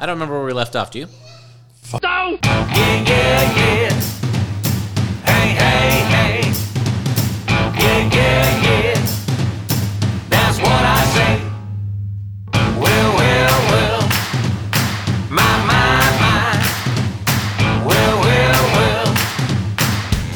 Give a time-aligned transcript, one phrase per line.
[0.00, 0.92] I don't remember where we left off.
[0.92, 1.08] Do you?
[1.92, 3.90] Yeah, yeah, yeah.
[5.24, 6.40] Hey, hey, hey.
[7.48, 8.94] Yeah, yeah, yeah.
[10.28, 11.42] That's what I say.
[12.78, 14.02] Well, well, well.
[15.30, 16.46] My, my, my.
[17.84, 19.08] Well, well, well.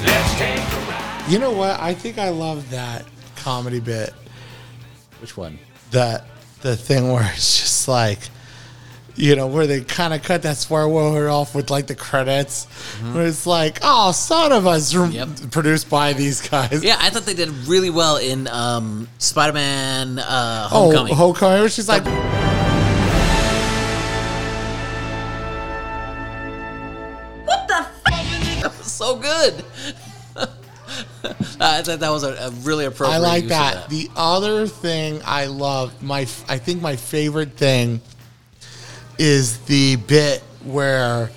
[0.05, 1.31] Let's take a ride.
[1.31, 1.79] You know what?
[1.79, 3.05] I think I love that
[3.37, 4.13] comedy bit.
[5.21, 5.57] Which one?
[5.93, 6.27] That
[6.63, 8.19] the thing where it's just like,
[9.15, 12.65] you know, where they kind of cut that swear word off with like the credits,
[13.13, 15.29] where it's like, "Oh, son of us," Yep.
[15.51, 16.83] produced by these guys.
[16.83, 21.15] Yeah, I thought they did really well in um, Spider-Man uh, Oh, Homecoming.
[21.15, 21.69] Homecoming.
[21.69, 22.05] She's like,
[27.45, 28.05] What the f-
[28.63, 29.65] that was so good.
[31.61, 33.17] I thought that was a, a really appropriate.
[33.17, 33.89] I like of that.
[33.89, 38.01] The other thing I love, my I think my favorite thing
[39.19, 41.31] is the bit where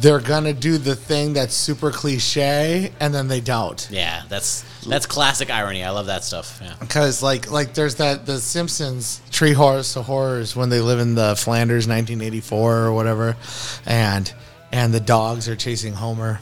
[0.00, 3.86] they're gonna do the thing that's super cliche and then they don't.
[3.90, 5.84] Yeah, that's that's classic irony.
[5.84, 6.58] I love that stuff.
[6.60, 6.74] Yeah.
[6.80, 11.36] Because like like there's that the Simpsons Treehouse of Horrors when they live in the
[11.36, 13.36] Flanders 1984 or whatever,
[13.86, 14.32] and
[14.72, 16.40] and the dogs are chasing Homer,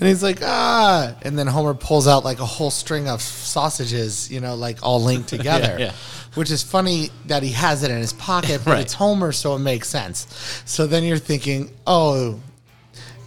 [0.00, 4.28] and he's like ah, and then Homer pulls out like a whole string of sausages,
[4.30, 5.76] you know, like all linked together.
[5.78, 5.92] yeah.
[6.34, 8.80] Which is funny that he has it in his pocket, but Right.
[8.80, 10.26] it's Homer, so it makes sense.
[10.64, 12.40] So then you're thinking, oh,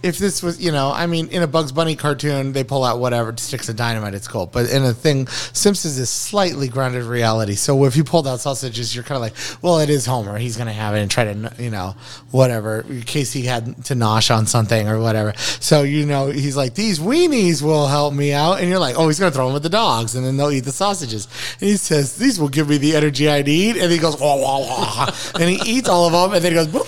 [0.06, 3.00] if this was, you know, I mean, in a Bugs Bunny cartoon, they pull out
[3.00, 4.46] whatever sticks of dynamite, it's cool.
[4.46, 7.54] But in a thing, Simpsons is slightly grounded reality.
[7.54, 10.38] So if you pulled out sausages, you're kind of like, well, it is Homer.
[10.38, 11.96] He's going to have it and try to, you know,
[12.30, 15.34] whatever, in case he had to nosh on something or whatever.
[15.36, 18.60] So, you know, he's like, these weenies will help me out.
[18.60, 20.52] And you're like, oh, he's going to throw them at the dogs and then they'll
[20.52, 21.26] eat the sausages.
[21.60, 23.76] And he says, these will give me the energy I need.
[23.76, 25.10] And he goes, wah, wah, wah.
[25.34, 26.34] and he eats all of them.
[26.34, 26.86] And then he goes,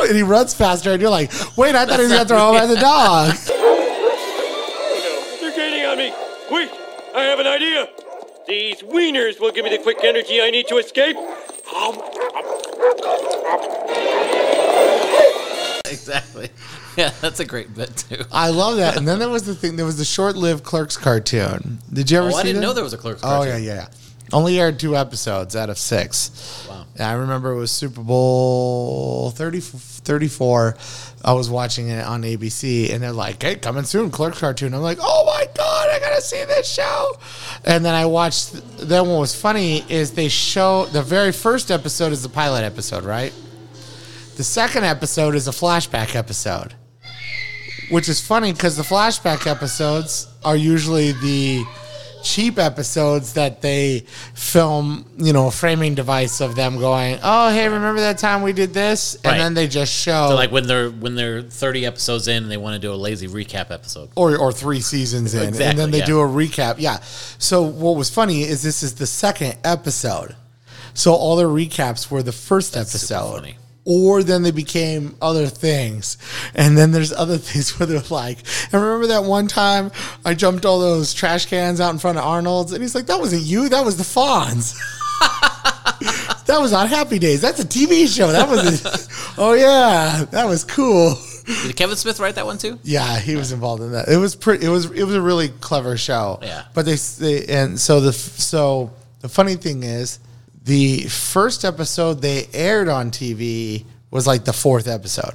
[0.00, 2.56] and he runs faster, and you're like, wait, I thought he was gonna throw him
[2.62, 3.34] at the dog.
[5.40, 6.12] They're gaining on me.
[6.50, 6.70] Wait,
[7.14, 7.88] I have an idea.
[8.46, 11.16] These wieners will give me the quick energy I need to escape.
[15.86, 16.50] Exactly.
[16.96, 18.22] Yeah, that's a great bit too.
[18.32, 18.96] I love that.
[18.96, 19.76] And then there was the thing.
[19.76, 21.76] There was the short-lived Clerks cartoon.
[21.92, 22.66] Did you ever Oh, see I didn't that?
[22.68, 23.38] know there was a Clerks cartoon.
[23.38, 23.66] Oh yeah, cartoon.
[23.66, 23.88] yeah, yeah.
[24.32, 26.66] Only aired two episodes out of six.
[26.66, 26.75] Wow.
[27.00, 30.76] I remember it was Super Bowl 30, 34.
[31.24, 34.82] I was watching it on ABC, and they're like, "Hey, coming soon, Clerks cartoon." I'm
[34.82, 37.18] like, "Oh my god, I gotta see this show!"
[37.64, 38.52] And then I watched.
[38.78, 43.04] Then what was funny is they show the very first episode is the pilot episode,
[43.04, 43.32] right?
[44.36, 46.74] The second episode is a flashback episode,
[47.90, 51.64] which is funny because the flashback episodes are usually the
[52.26, 54.00] cheap episodes that they
[54.34, 58.52] film, you know, a framing device of them going, "Oh, hey, remember that time we
[58.52, 59.38] did this?" And Right.
[59.38, 62.56] then they just show So like when they're when they're 30 episodes in and they
[62.56, 64.08] want to do a lazy recap episode.
[64.16, 66.06] or or three seasons in, and Exactly, then they yeah.
[66.06, 66.76] do a recap.
[66.78, 66.98] Yeah.
[67.38, 70.34] So what was funny is this is the second episode,
[70.94, 73.34] so all the recaps were the first episode.
[73.40, 73.56] funny.
[73.88, 76.18] Or then they became other things.
[76.54, 78.38] And then there's other things where they're like,
[78.72, 79.92] and remember that one time
[80.24, 82.72] I jumped all those trash cans out in front of Arnold's?
[82.72, 84.76] And he's like, that wasn't you, that was the Fonz.
[86.46, 87.40] that was on Happy Days.
[87.40, 88.32] That's a TV show.
[88.32, 91.14] That was, a, oh yeah, that was cool.
[91.46, 92.78] Did Kevin Smith write that one too?
[92.82, 94.08] Yeah, he was involved in that.
[94.08, 94.66] It was pretty.
[94.66, 96.40] It was it was a really clever show.
[96.42, 96.64] Yeah.
[96.74, 100.18] But they, they and so the so the funny thing is
[100.66, 105.34] the first episode they aired on TV was like the fourth episode,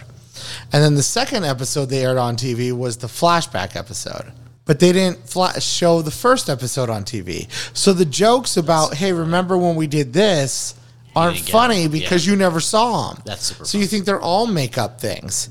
[0.71, 4.31] and then the second episode they aired on TV was the flashback episode.
[4.65, 7.47] But they didn't fla- show the first episode on TV.
[7.75, 10.75] So the jokes about hey, remember when we did this
[11.15, 12.31] aren't funny because Yeah.
[12.33, 13.23] you never saw them.
[13.25, 15.49] That's super So you think they're all makeup things.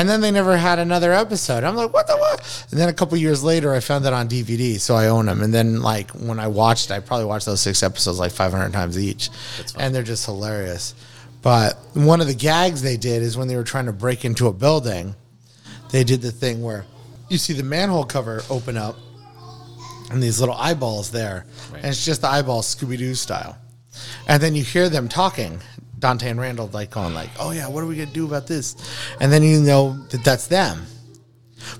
[0.00, 1.62] And then they never had another episode.
[1.62, 2.66] I'm like, what the what?
[2.70, 5.42] And then a couple years later, I found that on DVD, so I own them.
[5.42, 8.98] And then, like, when I watched, I probably watched those six episodes like 500 times
[8.98, 9.28] each,
[9.76, 10.94] and they're just hilarious.
[11.42, 14.46] But one of the gags they did is when they were trying to break into
[14.46, 15.14] a building,
[15.90, 16.86] they did the thing where
[17.28, 18.96] you see the manhole cover open up,
[20.10, 21.82] and these little eyeballs there, Right.
[21.82, 23.58] and it's just the eyeballs Scooby Doo style,
[24.26, 25.60] and then you hear them talking.
[26.00, 28.74] Dante and Randall like going like, "Oh yeah, what are we gonna do about this?"
[29.20, 30.86] And then you know that that's them,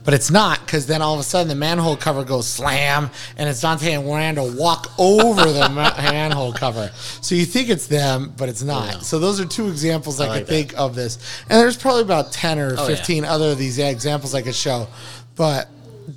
[0.05, 3.49] but it's not because then all of a sudden the manhole cover goes slam, and
[3.49, 6.91] it's Dante and Randall walk over the ma- manhole cover.
[7.23, 9.03] So you think it's them, but it's not.
[9.05, 10.53] So those are two examples I, like could that.
[10.53, 11.19] think of this,
[11.49, 12.95] and there's probably about ten or Oh, yeah.
[12.95, 14.87] fifteen other of these examples I could show,
[15.35, 15.69] but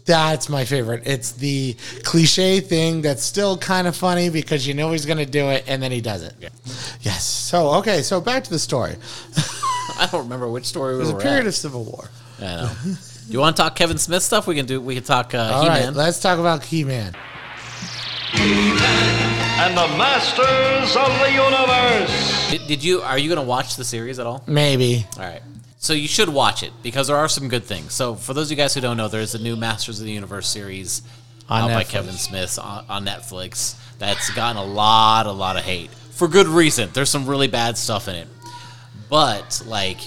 [0.05, 1.03] that's my favorite.
[1.05, 5.25] It's the cliche thing that's still kind of funny because you know he's going to
[5.25, 6.33] do it and then he does it.
[6.39, 6.49] Yeah.
[7.01, 7.23] Yes.
[7.25, 8.01] So, okay.
[8.01, 8.95] So back to the story.
[9.99, 11.47] I don't remember which story It we was a period at.
[11.47, 12.09] of civil war.
[12.39, 12.71] I know.
[12.83, 14.47] Do you want to talk Kevin Smith stuff?
[14.47, 14.81] We can do.
[14.81, 15.93] We can talk uh, All right, He-Man.
[15.95, 17.15] let's talk about He-Man.
[18.35, 22.49] and the masters of the universe.
[22.51, 23.01] Did, did you?
[23.01, 24.43] Are you going to watch the series at all?
[24.47, 25.05] Maybe.
[25.17, 25.41] All right.
[25.83, 27.91] So you should watch it because there are some good things.
[27.91, 30.13] So for those of you guys who don't know, there's a new Masters of the
[30.13, 31.01] Universe series
[31.49, 35.63] On out by Kevin Smith on, on Netflix that's gotten a lot, a lot of
[35.63, 36.89] hate for good reason.
[36.93, 38.29] There's some really bad stuff in it,
[39.09, 39.97] but like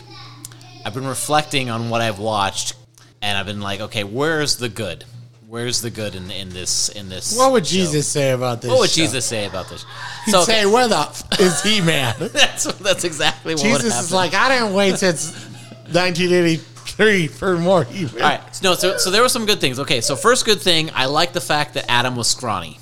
[0.86, 2.74] I've been reflecting on what I've watched,
[3.20, 5.04] and I've been like, okay, where's the good?
[5.46, 7.36] Where's the good in, in this in this?
[7.36, 7.72] What would show?
[7.72, 8.70] Jesus say about this?
[8.70, 9.02] What would show?
[9.02, 9.84] Jesus say about this?
[10.24, 14.32] He'd So say, "Where the f- is He-Man?" that's that's exactly what Jesus is like,
[14.34, 15.54] "I didn't wait since
[15.92, 18.62] 1983 for more He-Man." All right.
[18.62, 19.78] No, so, so there were some good things.
[19.78, 22.78] Okay, so first good thing, I like the fact that Adam was scrawny.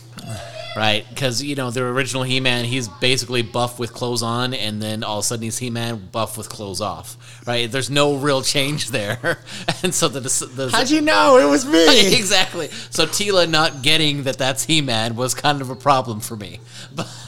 [0.77, 1.07] Right?
[1.09, 5.05] Because, you know, the original He Man, he's basically buff with clothes on, and then
[5.05, 7.17] all of a sudden he's He Man buff with clothes off.
[7.47, 7.71] Right?
[7.71, 9.39] There's no real change there.
[9.85, 10.19] and so the.
[10.19, 12.17] the How'd you know it was me?
[12.17, 12.71] exactly.
[12.91, 16.61] So Teela not getting that that's He Man was kind of a problem for me.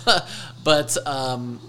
[0.05, 0.28] But,
[0.62, 1.61] but um,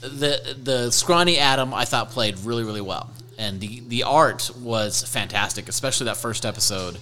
[0.00, 5.02] the the scrawny Adam I thought played really really well, and the the art was
[5.02, 6.98] fantastic, especially that first episode.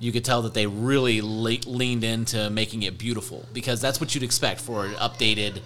[0.00, 4.14] You could tell that they really le- leaned into making it beautiful because that's what
[4.14, 5.60] you'd expect for an updated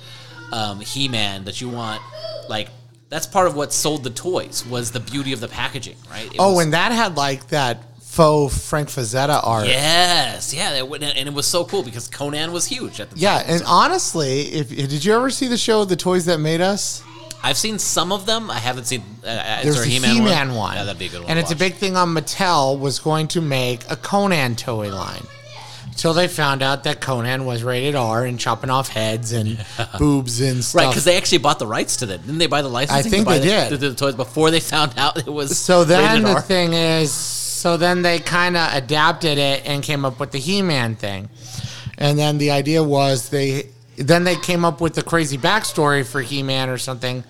[0.52, 2.00] um, He-Man that you want.
[2.48, 2.69] Like
[3.10, 6.26] that's part of what sold the toys was the beauty of the packaging, right?
[6.32, 9.66] It Oh, was- and that had like that faux Frank Frazetta art.
[9.66, 13.22] Yes, yeah, that, and it was so cool because Conan was huge at the time.
[13.22, 17.02] Yeah, and honestly, if did you ever see the show "The Toys That Made Us"?
[17.42, 18.50] I've seen some of them.
[18.50, 19.02] I haven't seen.
[19.24, 20.76] Uh, There's a the He-Man, He-Man one.
[20.76, 21.30] Yeah, that'd be a good one.
[21.30, 25.24] And it's a big thing on Mattel was going to make a Conan toy line.
[25.86, 29.62] Until they found out that Conan was rated R and chopping off heads and
[29.98, 30.80] boobs and stuff.
[30.80, 32.20] right because they actually bought the rights to them.
[32.22, 33.10] Didn't they buy the licensing?
[33.10, 33.68] think to buy they the, did.
[33.68, 35.58] to the toys before they found out it was.
[35.58, 36.40] So then the R?
[36.40, 40.96] thing is, so then they kind of adapted it and came up with the He-Man
[40.96, 41.28] thing,
[41.98, 46.20] and then the idea was they then they came up with the crazy backstory for
[46.22, 47.24] He-Man or something.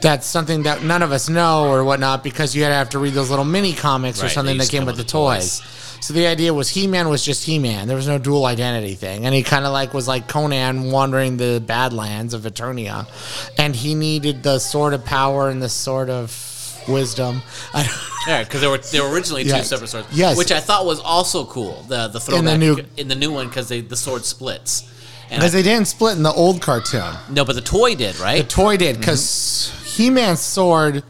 [0.00, 2.98] That's something that none of us know or whatnot because you had to have to
[2.98, 5.60] read those little mini comics or something that came with the toys.
[5.60, 5.82] toys.
[6.00, 7.88] So the idea was He-Man was just He-Man.
[7.88, 11.36] There was no dual identity thing, and he kind of like was like Conan wandering
[11.38, 13.06] the Badlands of Eternia,
[13.58, 16.30] and he needed the sword of power and the sword of
[16.88, 17.42] wisdom.
[17.74, 17.94] I don't,
[18.28, 19.68] Yeah, because they were they were originally two Yes.
[19.68, 20.06] separate swords.
[20.12, 20.36] Yes.
[20.36, 21.82] which I thought was also cool.
[21.88, 24.84] The the throwback In the new- in the new one because the sword splits.
[25.28, 27.14] Because they didn't split in the old cartoon.
[27.30, 28.42] no, but the toy did right?
[28.42, 29.86] The toy did because mm-hmm.
[29.86, 31.02] He-Man's sword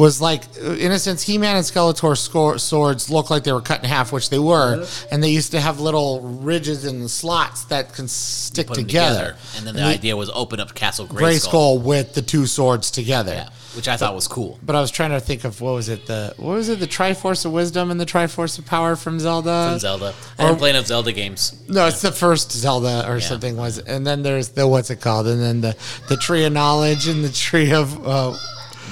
[0.00, 3.80] was like, in a sense, He-Man and Skeletor scor- swords look like they were cut
[3.82, 7.92] in half, which they were, and they used to have little ridges and slots that
[7.92, 9.36] can stick 'em together.
[9.56, 11.40] and then the And idea was open up Castle Gray Grayskull.
[11.48, 13.32] Skull with the two swords together.
[13.34, 14.58] Yeah, which I thought was cool.
[14.62, 16.86] But I was trying to think of what was it the what was it the
[16.86, 19.68] Triforce of Wisdom and the Triforce of Power from Zelda?
[19.70, 20.14] From Zelda.
[20.38, 21.52] I didn't play enough Zelda games.
[21.68, 23.26] No, it's the first Zelda or Yeah.
[23.28, 25.76] something was, and then there's the what's it called, and then the
[26.08, 28.34] the tree of knowledge and the tree of uh,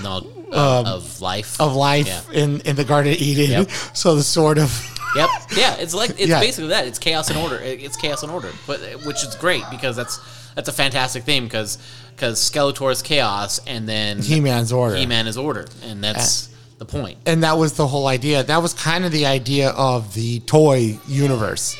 [0.02, 1.60] No, uh, of life.
[1.60, 2.42] of life Yeah.
[2.42, 3.50] in in the Garden of Eden.
[3.50, 3.70] Yep.
[3.94, 4.70] So the sword of
[5.16, 5.28] Yep.
[5.56, 6.40] Yeah, it's like it's Yeah.
[6.40, 6.86] basically that.
[6.86, 7.56] It's chaos and order.
[7.62, 10.20] It's chaos and order, but which is great because that's
[10.54, 11.78] that's a fantastic theme because
[12.14, 14.96] because Skeletor is chaos and then He-Man's order.
[14.96, 17.18] He-Man is order, and that's the point.
[17.26, 18.42] and that was the whole idea.
[18.42, 21.76] That was kind of the idea of the toy universe.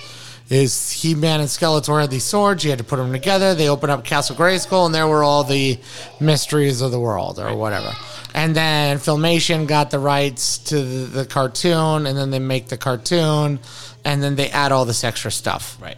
[0.48, 2.64] Is He Man and Skeletor had these swords?
[2.64, 3.54] You had to put them together.
[3.54, 5.78] They opened up Castle Grayskull, and there were all the
[6.20, 7.92] mysteries of the world, or whatever.
[8.34, 12.76] And then Filmation got the rights to the, the cartoon, and then they make the
[12.76, 13.58] cartoon,
[14.04, 15.78] and then they add all this extra stuff.
[15.80, 15.96] Right.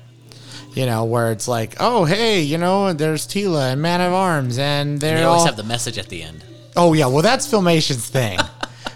[0.75, 4.59] You know, where it's like, oh hey, you know, there's Teela and Man of Arms,
[4.59, 6.45] and they're They all always have the message at the end.
[6.77, 8.39] Oh yeah, well that's Filmation's thing.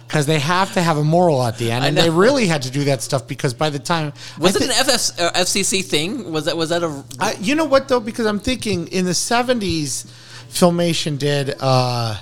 [0.06, 2.70] Because they have to have a moral at the end, and they really had to
[2.70, 6.30] do that stuff because by the time Was I it an FF, uh, FCC thing?
[6.30, 7.02] Was that was that a?
[7.18, 7.98] I, you know what though?
[7.98, 10.06] Because I'm thinking in the '70s,
[10.50, 12.16] Filmation did uh,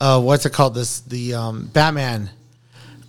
[0.00, 0.74] uh, what's it called?
[0.74, 2.30] This the um, Batman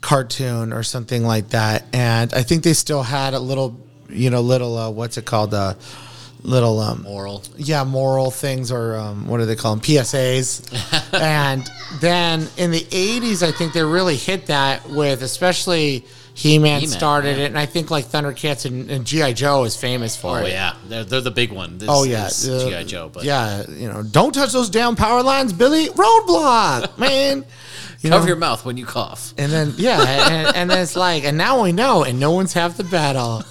[0.02, 3.80] cartoon or something like that, and I think they still had a little,
[4.10, 5.54] you know, little uh, what's it called?
[5.54, 5.76] Uh,
[6.44, 7.44] little um, Moral.
[7.58, 9.82] yeah, moral things or um, what do they call them?
[9.82, 11.14] PSAs.
[11.22, 11.70] and
[12.00, 16.06] then in the 80s, I think they really hit that with, especially
[16.42, 17.44] He Man He-Man, started yeah.
[17.44, 17.48] it.
[17.48, 19.34] And I think like Thundercats and, and G.I.
[19.34, 20.50] Joe is famous for Oh it.
[20.50, 21.78] yeah, they're they're the big one.
[21.78, 23.10] This Oh yeah, is uh, GI Joe.
[23.14, 25.88] But yeah, you know, don't touch those damn power lines, Billy.
[25.90, 27.46] Roadblock, man.
[28.02, 28.28] You cover know?
[28.30, 29.34] your mouth when you cough.
[29.38, 32.54] And then yeah, and, and then it's like, and now we know, and no one's
[32.54, 33.44] half the battle.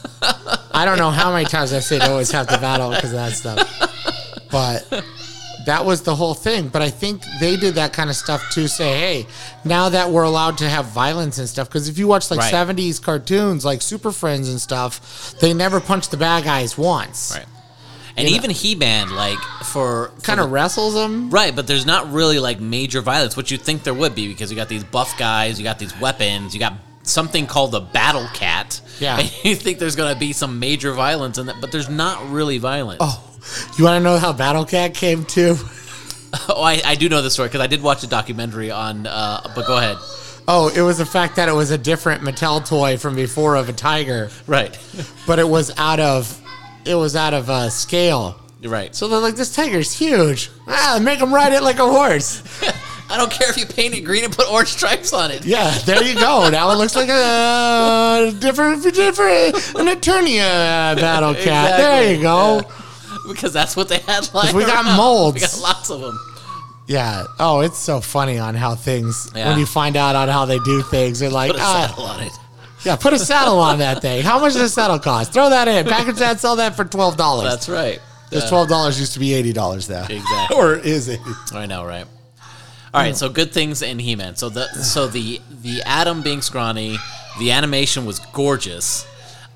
[0.73, 3.19] I don't know how many times I say no one's half the battle because of
[3.19, 5.05] that stuff, but
[5.67, 6.69] that was the whole thing.
[6.69, 9.27] But I think they did that kind of stuff to say, hey,
[9.65, 12.53] now that we're allowed to have violence and stuff, because if you watch like Right.
[12.53, 17.33] 70s cartoons, like Super Friends and stuff, they never punch the bad guys once.
[17.37, 17.47] Right.
[18.17, 21.31] And even He Man, like for, Kind of wrestles them.
[21.31, 24.51] Right, but there's not really like major violence, which you'd think there would be because
[24.51, 28.27] you got these buff guys, you got these weapons, you got something called the Battle
[28.35, 28.81] Cat.
[28.99, 29.19] Yeah.
[29.19, 32.31] And you think there's going to be some major violence in that, but there's not
[32.31, 32.99] really violence.
[33.01, 33.30] Oh,
[33.79, 35.57] you want to know how Battle Cat came to?
[36.49, 39.41] Oh, I, I do know the story because I did watch a documentary on, uh,
[39.53, 39.97] but go ahead.
[40.47, 43.69] Oh, it was the fact that it was a different Mattel toy from before of
[43.69, 44.79] a tiger, Right.
[45.27, 46.41] but it was out of
[46.85, 48.39] it was out of uh, scale.
[48.63, 48.95] Right.
[48.95, 50.51] So they're like, this tiger's huge.
[50.69, 52.43] Ah, make him ride it like a horse.
[53.11, 55.45] I don't care if you paint it green and put orange stripes on it.
[55.45, 56.49] Yeah, there you go.
[56.49, 61.77] Now it looks like a different, different, an Eternia battle cat.
[61.77, 62.61] There you go.
[63.29, 64.55] Because that's what they had like.
[64.55, 64.97] we got around.
[64.97, 65.35] molds.
[65.35, 66.19] We got lots of them.
[66.87, 67.25] Yeah.
[67.39, 69.51] Oh, it's so funny on how things Yeah.
[69.51, 71.21] when you find out on how they do things.
[71.21, 72.33] They're like, Put a ah, saddle on it.
[72.85, 74.23] yeah, put a saddle on that thing.
[74.23, 75.33] How much does a saddle cost?
[75.33, 75.87] Throw that in.
[75.87, 77.49] Package that, sell that for twelve dollars.
[77.49, 78.01] That's right.
[78.31, 80.05] This twelve dollars used to be eighty dollars now.
[80.09, 80.57] Exactly.
[80.57, 81.21] or is it?
[81.53, 82.07] I know, right?
[82.93, 84.35] All right, so good things in He-Man.
[84.35, 86.97] So the so the the Adam being scrawny,
[87.39, 89.07] the animation was gorgeous.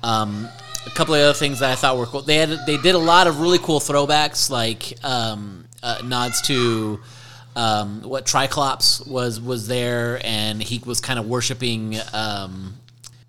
[0.03, 0.47] Um,
[0.85, 2.21] a couple of other things that I thought were cool.
[2.21, 6.99] They had they did a lot of really cool throwbacks, like um, uh, nods to
[7.55, 12.75] um, what Triclops was was there, and he was kind of worshiping um,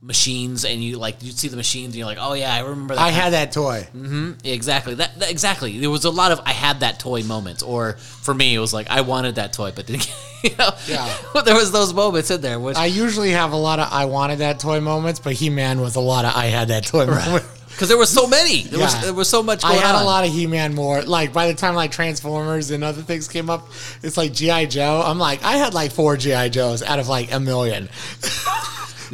[0.07, 2.95] machines, and you like you'd see the machines, and you're like, oh yeah, I remember
[2.95, 3.01] that.
[3.03, 3.87] I had that toy.
[3.95, 4.95] Mm-hmm, exactly.
[4.95, 5.79] That, that- exactly.
[5.81, 8.73] There was a lot of I had that toy moments, or for me, it was
[8.73, 10.09] like I wanted that toy, but didn't.
[10.45, 11.13] You know, Yeah.
[11.45, 12.61] there was those moments in there.
[12.61, 15.81] Which I usually have a lot of I wanted that toy moments, but He Man
[15.81, 17.49] was a lot of I had that toy moments.
[17.71, 18.63] because there was so many.
[18.63, 19.65] There was there was so much.
[19.65, 20.03] I had on.
[20.03, 21.03] a lot of He Man more.
[21.03, 23.67] Like by the time like Transformers and other things came up,
[24.03, 25.03] it's like GI Joe.
[25.05, 27.89] I'm like I had like four GI Joes out of like a million,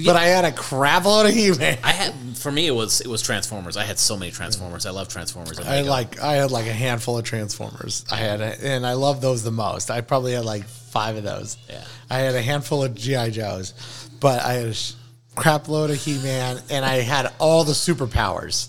[0.05, 1.79] but I had a crap load of He Man.
[1.83, 3.77] I had for me it was it was Transformers.
[3.77, 4.87] I had so many Transformers.
[4.87, 5.59] I love Transformers.
[5.59, 5.91] I Lego.
[5.91, 8.05] like I had like a handful of Transformers.
[8.11, 9.91] I had a, and I love those the most.
[9.91, 11.57] I probably had like five of those.
[11.69, 11.85] Yeah.
[12.11, 14.95] I had a handful of GI Joes, but I had a sh-
[15.37, 18.69] crap load of He Man, and I had all the superpowers.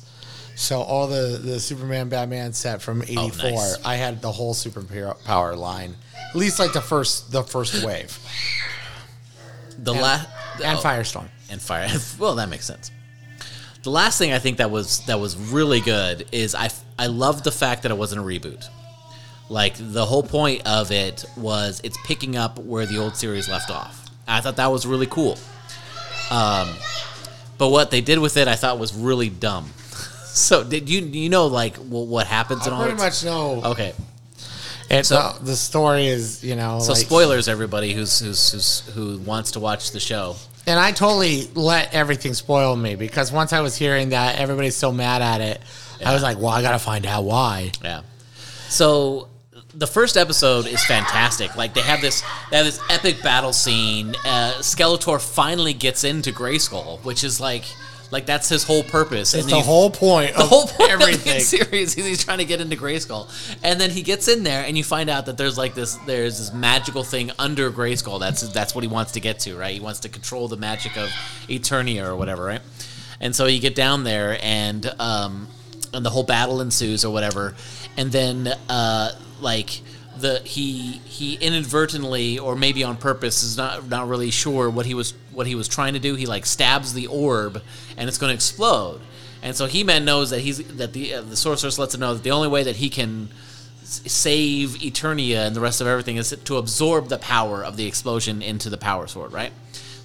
[0.56, 3.86] So all the the Superman Batman set from '84, nice.
[3.86, 5.96] I had the whole superpower line.
[6.30, 8.18] At least like the first the first wave
[9.78, 10.28] the last
[10.64, 11.28] and Firestorm.
[11.50, 11.88] and fire.
[12.20, 12.92] well, that makes sense.
[13.84, 17.44] The last thing I think that was that was really good is I I love
[17.44, 18.68] the fact that it wasn't a reboot.
[19.50, 23.70] Like the whole point of it was it's picking up where the old series left
[23.70, 24.10] off.
[24.28, 25.38] I thought that was really cool.
[26.32, 26.70] Um,
[27.58, 29.66] but what they did with it, I thought was really dumb.
[30.26, 33.62] so did you you know like wh- what happens and I all pretty much know.
[33.66, 33.94] Okay,
[34.90, 36.80] It's So- uh, the story is you know.
[36.80, 40.36] so like- spoilers, everybody who's, who's who's who wants to watch the show.
[40.66, 44.92] And I totally let everything spoil me because once I was hearing that everybody's so
[44.94, 45.62] mad at it,
[46.06, 47.72] I was like, well, I got to find out why.
[47.84, 48.02] Yeah.
[48.70, 49.28] So
[49.74, 51.56] the first episode is fantastic.
[51.58, 54.16] Like they have this, they have this epic battle scene.
[54.26, 57.66] Uh, Skeletor finally gets into Grayskull, which is like,
[58.14, 59.34] like that's his whole purpose.
[59.34, 61.16] It's And the he- whole point the of whole point everything.
[61.18, 63.28] of the series is he's trying to get into Grayskull,
[63.64, 66.38] and then he gets in there, and you find out that there's like this, there's
[66.38, 68.20] this magical thing under Grayskull.
[68.20, 69.74] That's that's what he wants to get to, right?
[69.74, 71.10] He wants to control the magic of
[71.50, 72.62] Eternia or whatever, right?
[73.20, 75.48] And so you get down there, and um,
[75.94, 77.56] and the whole battle ensues or whatever,
[77.98, 79.82] and then uh, like
[80.18, 84.94] the he he inadvertently or maybe on purpose is not not really sure what he
[84.94, 86.16] was what he was trying to do.
[86.16, 87.62] He like stabs the orb,
[87.98, 89.02] and it's going to explode.
[89.42, 92.24] And so He-Man knows that he's that the uh, the sorceress lets him know that
[92.24, 93.30] the only way that he can
[93.84, 98.42] save Eternia and the rest of everything is to absorb the power of the explosion
[98.42, 99.52] into the power sword, right?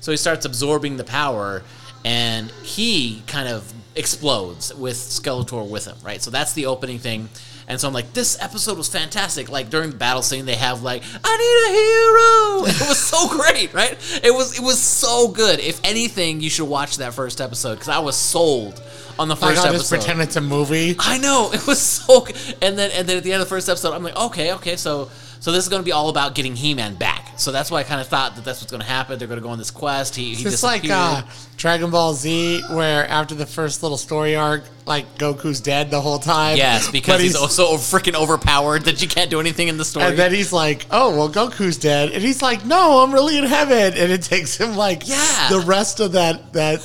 [0.01, 1.63] So he starts absorbing the power,
[2.05, 6.21] and he kind of explodes with Skeletor with him, right?
[6.23, 7.29] So that's the opening thing.
[7.69, 9.49] And so I'm like, this episode was fantastic.
[9.51, 12.25] Like during the battle scene, they have like, I need a hero.
[12.83, 13.93] It was so great, right?
[14.25, 15.61] It was it was so good.
[15.61, 18.83] If anything, you should watch that first episode because I was sold
[19.19, 19.79] on the Like, first I'll episode.
[19.79, 20.97] just pretend it's a movie.
[20.99, 22.23] I know it was so.
[22.23, 22.37] good.
[22.63, 24.77] And then and then at the end of the first episode, I'm like, okay, okay,
[24.77, 27.33] so so this is going to be all about getting He-Man back.
[27.37, 29.19] So that's why I kind of thought that that's what's going to happen.
[29.19, 30.17] They're going to go on this quest.
[30.17, 31.23] He, he It's like uh,
[31.57, 36.19] Dragon Ball Z, where after the first little story arc, like Goku's dead the whole
[36.19, 36.57] time.
[36.57, 40.07] yes, because he's, so freaking overpowered that you can't do anything in the story.
[40.07, 43.45] And then he's like, "Oh, well, Goku's dead," and he's like, "No, I'm really in
[43.45, 45.49] heaven." And it takes him like Yeah.
[45.51, 46.81] the rest of that that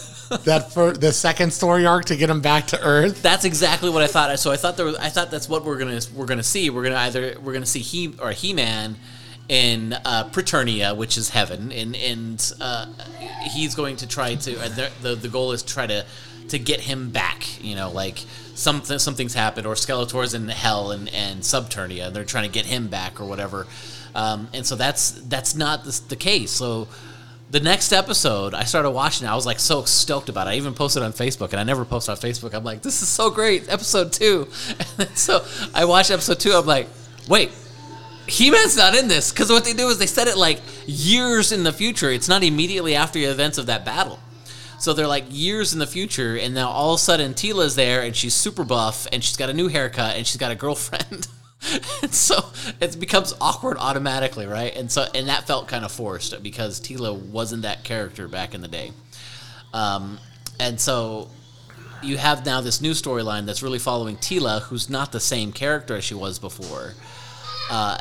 [0.46, 3.22] that for the second story arc to get him back to Earth.
[3.22, 4.38] That's exactly what I thought.
[4.40, 6.70] So I thought there was, I thought that's what we're gonna we're gonna see.
[6.70, 8.96] We're gonna either we're gonna see he or He Man
[9.50, 12.88] in uh, Preternia, which is heaven, and and uh,
[13.52, 14.60] he's going to try to.
[14.60, 16.06] Uh, the, the the goal is to try to
[16.50, 17.62] to get him back.
[17.64, 18.24] You know, like
[18.56, 22.66] something something's happened, or Skeletor's in hell and and Subternia, and they're trying to get
[22.66, 23.68] him back or whatever.
[24.16, 26.52] Um, and so that's that's not the, the case.
[26.52, 26.88] So
[27.54, 30.50] the next episode I started watching, I was like so stoked about it.
[30.50, 32.56] I even posted on Facebook, and I never post on Facebook.
[32.56, 34.48] I'm like, this is so great, episode two.
[34.98, 36.52] And so I watched episode two.
[36.52, 36.90] I'm like,
[37.30, 37.52] wait,
[38.28, 41.52] He Man's not in this because what they do is they set it like years
[41.52, 42.10] in the future.
[42.10, 44.20] It's not immediately after the events of that battle.
[44.80, 48.02] So they're like years in the future, and now all of a sudden Teela's there,
[48.02, 51.28] and she's super buff, and she's got a new haircut, and she's got a girlfriend.
[52.02, 54.76] and so it becomes awkward automatically, right?
[54.76, 58.62] And so and that felt kind of forced because Teela wasn't that character back in
[58.62, 58.92] the day.
[59.74, 60.20] Um,
[60.60, 61.30] and so
[62.02, 65.96] you have now this new storyline that's really following Teela, who's not the same character
[65.96, 66.94] as she was before.
[67.70, 67.98] Uh,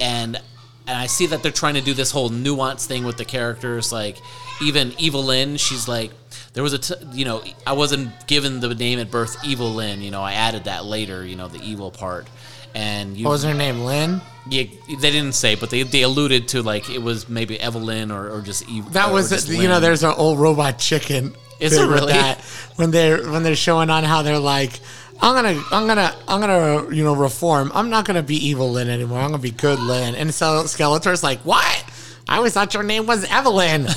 [0.00, 0.40] and
[0.86, 3.92] and I see that they're trying to do this whole nuance thing with the characters.
[3.92, 4.18] Like
[4.62, 6.10] even Evil Lynn, she's like
[6.52, 10.02] there was a t- you know I wasn't given the name at birth Evil Lynn.
[10.02, 11.24] You know I added that later.
[11.24, 12.26] You know the evil part.
[12.74, 13.80] And you, What was her name?
[13.80, 14.20] Lynn.
[14.48, 18.28] yeah, they didn't say, but they, they alluded to like it was maybe Evelyn or,
[18.30, 18.90] or just evil.
[18.90, 19.80] That was just you know.
[19.80, 21.34] There's an old robot chicken.
[21.60, 22.12] Is bit there with really?
[22.14, 22.40] That
[22.76, 24.80] when they're when they're showing on how they're like,
[25.22, 27.70] I'm gonna I'm gonna I'm gonna you know reform.
[27.74, 29.20] I'm not gonna be evil Lynn anymore.
[29.20, 30.16] I'm gonna be good Lynn.
[30.16, 31.84] And so Skeletor's like, what?
[32.28, 33.86] I always thought your name was Evelyn.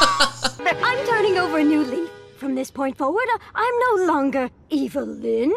[0.00, 2.10] I'm turning over a new leaf.
[2.38, 5.52] From this point forward, uh, I'm no longer Evil Lynn.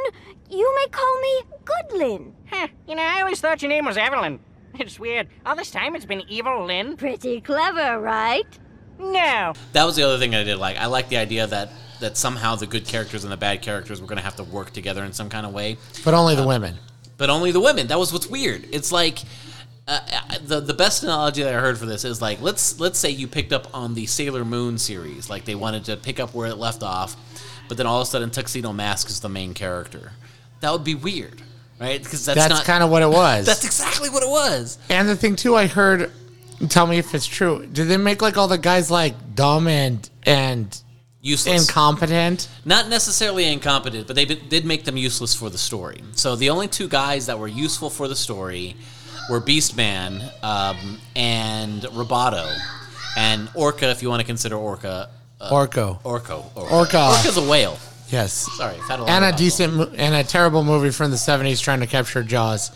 [0.49, 2.31] You may call me Goodlin.
[2.49, 4.39] Huh, you know, I always thought your name was Evelyn.
[4.75, 5.27] It's weird.
[5.45, 6.95] All this time it's been Evil Lynn.
[6.95, 8.47] Pretty clever, right?
[8.97, 9.53] No.
[9.73, 10.77] that was the other thing I did like.
[10.77, 14.07] I like the idea that that somehow the good characters and the bad characters were
[14.07, 16.75] going to have to work together in some kind of way, but only the women.
[17.17, 17.87] but only the women.
[17.87, 18.67] That was what's weird.
[18.71, 19.19] It's like.
[19.87, 19.99] Uh,
[20.43, 23.27] the the best analogy that I heard for this is like let's let's say you
[23.27, 26.57] picked up on the Sailor Moon series like they wanted to pick up where it
[26.57, 27.15] left off,
[27.67, 30.11] but then all of a sudden Tuxedo Mask is the main character.
[30.61, 31.41] That would be weird,
[31.79, 32.01] right?
[32.03, 33.45] Because that's, That's not kind of what it was.
[33.45, 34.77] that's exactly what it was.
[34.89, 36.11] And the thing too, I heard.
[36.67, 37.65] Tell me if it's true.
[37.65, 40.77] Did they make like all the guys like dumb and and
[41.21, 41.67] Useless.
[41.69, 42.49] incompetent?
[42.65, 46.01] not necessarily incompetent, but they b- did make them useless for the story.
[46.13, 48.75] So the only two guys that were useful for the story
[49.29, 52.53] were Beastman um, and Roboto,
[53.17, 55.09] and Orca, if you want to consider Orca.
[55.39, 56.01] Uh, Orko.
[56.03, 56.43] Orco.
[56.57, 56.73] Orca.
[56.73, 56.97] Orca.
[56.97, 57.77] Orca's a whale.
[58.09, 58.47] Yes.
[58.57, 61.17] Sorry, I've had a lot And a decent mo- and a terrible movie from the
[61.17, 62.71] '70s trying to capture Jaws.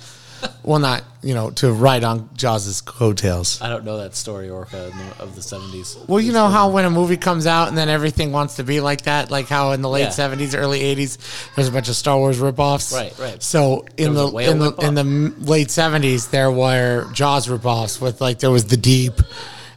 [0.62, 3.62] well, not you know to ride on Jaws's coattails.
[3.62, 5.96] I don't know that story, Orca, of the seventies.
[6.08, 8.82] Well, you know how when a movie comes out and then everything wants to be
[8.82, 10.10] like that, like how in the late Yeah.
[10.10, 11.18] '70s, early '80s,
[11.56, 12.94] there's a bunch of Star Wars ripoffs.
[12.94, 13.42] Right, right.
[13.42, 14.84] So in There was the a whale in the ripoff?
[14.84, 19.22] in the m- late '70s, there were Jaws ripoffs with like there was the Deep.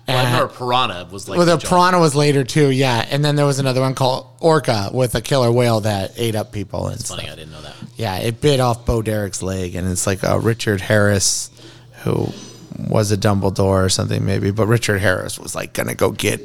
[0.08, 1.68] Well, I and- remember Piranha was like well, the Jaws.
[1.68, 3.04] piranha was later too, yeah.
[3.10, 6.52] And then there was another one called Orca with a killer whale that ate up
[6.52, 7.18] people and stuff.
[7.18, 7.74] Funny, I didn't know that.
[7.96, 11.50] Yeah, it bit off Bo Derek's leg, and it's like uh, Richard Harris,
[12.04, 12.28] who
[12.88, 16.40] was a Dumbledore or something maybe, but Richard Harris was like gonna go get,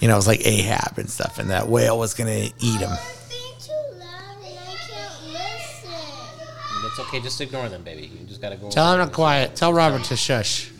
[0.00, 2.90] you know, it was like Ahab and stuff, and that whale was gonna eat him.
[3.28, 6.86] being too loud and I can't listen.
[6.86, 8.06] It's okay, just ignore them, baby.
[8.18, 8.70] You just gotta go.
[8.70, 9.54] Tell him to quiet.
[9.56, 10.70] Tell Robert to shush.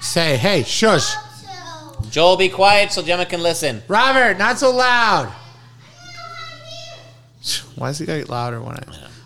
[0.00, 1.18] Say, hey, shush, So,
[2.10, 3.82] Joel, be quiet so Gemma can listen.
[3.88, 5.32] Robert, not so loud.
[7.76, 8.82] Why does he get louder when I?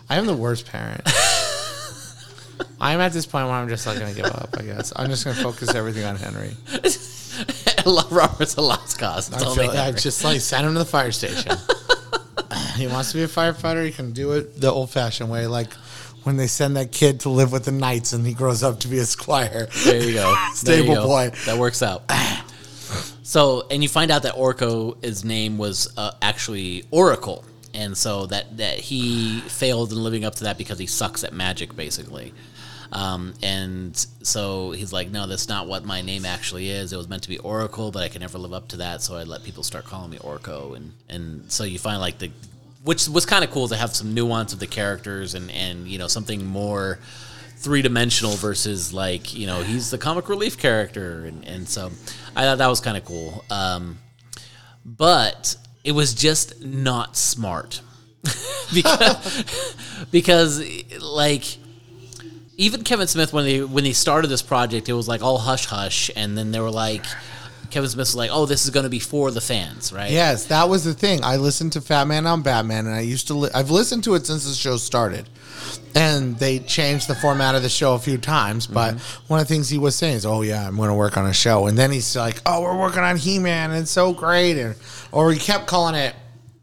[0.09, 1.01] I am the worst parent.
[2.79, 4.49] I'm at this point where I'm just like gonna give up.
[4.57, 6.51] I guess I'm just gonna focus everything on Henry.
[8.11, 9.29] Robert's a lost cause.
[9.29, 9.99] It's I, only feel, I Henry.
[9.99, 11.57] just like send him to the fire station.
[12.75, 13.83] he wants to be a firefighter.
[13.85, 15.73] He can do it the old-fashioned way, like
[16.23, 18.87] when they send that kid to live with the knights and he grows up to
[18.87, 19.67] be a squire.
[19.83, 20.33] There you go.
[20.33, 21.07] There you Stable go.
[21.07, 21.31] boy.
[21.45, 22.03] That works out.
[23.25, 28.27] So, and you find out that Orko, his name was uh, actually Oracle, and so
[28.27, 32.35] that that he failed in living up to that because he sucks at magic, basically.
[32.91, 36.93] Um, and so he's like, no, that's not what my name actually is.
[36.93, 39.01] It was meant to be Oracle, but I can never live up to that.
[39.01, 42.29] So I let people start calling me Orko, and and so you find like the,
[42.83, 45.97] which was kind of cool to have some nuance of the characters and and you
[45.97, 46.99] know something more
[47.57, 51.89] three dimensional versus like you know he's the comic relief character, and and so
[52.35, 53.43] I thought that was kind of cool.
[53.49, 53.97] Um,
[54.85, 57.81] but it was just not smart
[58.73, 60.63] because because
[61.01, 61.57] like
[62.57, 65.65] even Kevin Smith when they when they started this project, it was like all hush
[65.65, 67.05] hush, and then they were like,
[67.69, 70.11] Kevin Smith was like, oh, this is going to be for the fans, right?
[70.11, 71.23] Yes, that was the thing.
[71.23, 73.33] I listened to Fat Man on Batman, and I used to.
[73.33, 75.29] Li- I've listened to it since the show started,
[75.95, 78.67] and they changed the format of the show a few times.
[78.67, 79.27] But Mm-hmm.
[79.27, 81.25] one of the things he was saying is, "Oh yeah, I'm going to work on
[81.25, 84.13] a show," and then he's like, "Oh, we're working on He Man, and it's so
[84.13, 84.75] great," and
[85.11, 86.13] or he kept calling it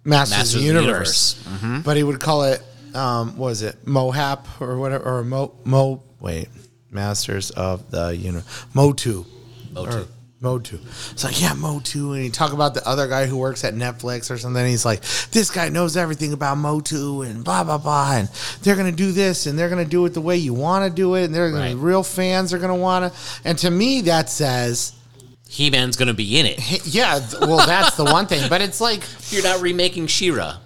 [0.05, 1.85] Masters, Masters of the of the Universe, Universe.
[1.85, 2.63] but he would call it,
[2.95, 6.03] um, what was it Mohap or whatever, or Mo Mo?
[6.21, 6.49] Wait,
[6.91, 9.25] Masters of the Universe, Motu.
[9.73, 9.99] Motu.
[10.01, 10.07] Or
[10.43, 10.79] Motu.
[11.13, 12.13] It's like, yeah, Motu.
[12.13, 14.67] And he talk about the other guy who works at Netflix or something.
[14.67, 18.17] He's like, this guy knows everything about Motu and blah, blah, blah.
[18.17, 18.29] And
[18.63, 20.85] they're going to do this and they're going to do it the way you want
[20.89, 21.25] to do it.
[21.25, 23.21] And they're gonna, real fans are going to want to.
[23.45, 24.93] And to me, that says,
[25.49, 26.87] He Man's going to be in it.
[26.87, 28.49] yeah, well, that's the one thing.
[28.49, 30.57] But it's like, You're not remaking She-Ra.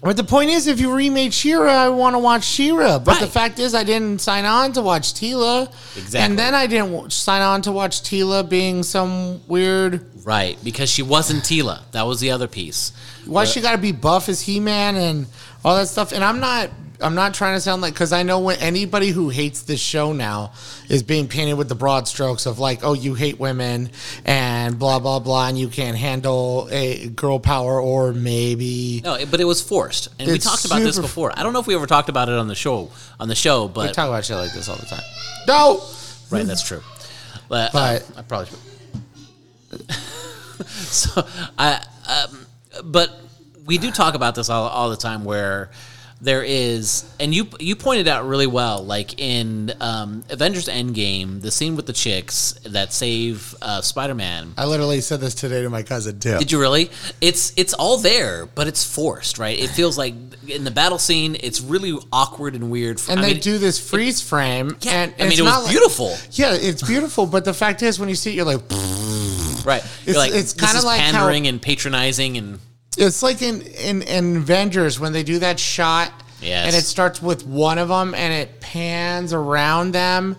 [0.00, 3.00] But the point is, if you remade She-Ra, I want to watch She-Ra.
[3.00, 5.66] But the fact is, I didn't sign on to watch Teela.
[5.96, 6.20] Exactly.
[6.20, 10.90] And then I didn't w- sign on to watch Teela being some weird Right, because
[10.90, 11.80] she wasn't Teela.
[11.92, 12.92] That was the other piece.
[13.26, 15.26] Why she got to be buff as He Man and
[15.64, 16.12] all that stuff?
[16.12, 19.28] And I'm not, I'm not trying to sound like because I know when anybody who
[19.28, 20.52] hates this show now
[20.88, 23.90] is being painted with the broad strokes of like, oh, you hate women
[24.24, 29.40] and blah blah blah, and you can't handle a girl power or maybe No, but
[29.40, 31.32] it was forced, and we talked about this before.
[31.38, 32.90] I don't know if we ever talked about it on the show.
[33.20, 35.02] On the show, but we talk about shit like this all the time.
[35.46, 35.80] No,
[36.30, 36.82] right, that's true.
[37.48, 39.90] But, But- uh, I probably should.
[40.66, 41.26] so
[41.58, 42.46] I, um,
[42.84, 43.12] but
[43.66, 45.70] we do talk about this all, all the time where
[46.20, 51.50] there is, and you you pointed out really well, like in um, Avengers Endgame, the
[51.52, 54.52] scene with the chicks that save uh, Spider Man.
[54.58, 56.36] I literally said this today to my cousin too.
[56.38, 56.90] Did you really?
[57.20, 59.56] It's it's all there, but it's forced, right?
[59.58, 60.14] It feels like
[60.48, 63.00] in the battle scene, it's really awkward and weird.
[63.08, 65.52] and I they mean, do this freeze frame, Yeah, and I mean, it's it was
[65.52, 66.16] not like- beautiful.
[66.32, 67.26] yeah, it's beautiful.
[67.26, 68.60] But the fact is, when you see it, you're like,
[69.64, 69.82] right?
[70.04, 72.58] You're It's- like, it's kinda is like how- pandering and patronizing, and
[72.98, 76.66] It's like in, in, in Avengers when they do that shot Yes.
[76.66, 80.36] and it starts with one of them and it pans around them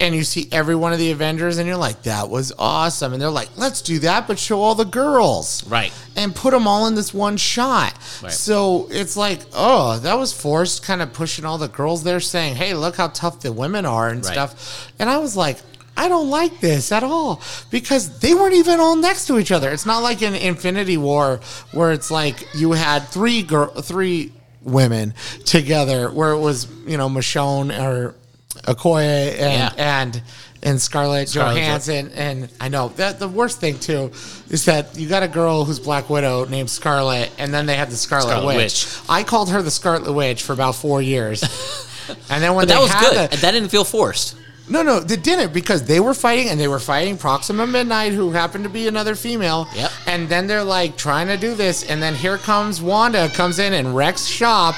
[0.00, 3.12] and you see every one of the Avengers and you're like, that was awesome.
[3.14, 5.66] And they're like, let's do that, but show all the girls.
[5.68, 5.92] right.
[6.14, 7.94] And put them all in this one shot.
[8.22, 8.30] Right.
[8.30, 12.54] So it's like, oh, that was forced, kind of pushing all the girls there, saying,
[12.56, 14.32] hey, look how tough the women are and Right.
[14.32, 14.92] stuff.
[15.00, 15.58] And I was like,
[15.98, 19.70] I don't like this at all because they weren't even all next to each other.
[19.70, 21.40] It's not like in Infinity War
[21.72, 24.32] where it's like you had three girl, three
[24.62, 25.12] women
[25.44, 28.14] together, where it was you know Michonne or
[28.62, 29.72] Okoye and Yeah.
[29.76, 30.22] and
[30.62, 32.10] and Scarlett, Scarlett Jo- Johansson.
[32.14, 34.10] And I know that the worst thing too
[34.50, 37.90] is that you got a girl who's Black Widow named Scarlet, and then they had
[37.90, 38.84] the Scarlet, Scarlet Witch.
[38.86, 38.98] Witch.
[39.08, 41.42] I called her the Scarlet Witch for about four years.
[42.30, 43.30] And then when But that was good.
[43.42, 44.34] that didn't feel forced.
[44.70, 48.30] No, no, they didn't because they were fighting and they were fighting Proxima Midnight, who
[48.30, 49.66] happened to be another female.
[49.74, 49.90] Yep.
[50.06, 53.72] And then they're like trying to do this, and then here comes Wanda, comes in
[53.72, 54.74] and wrecks shop,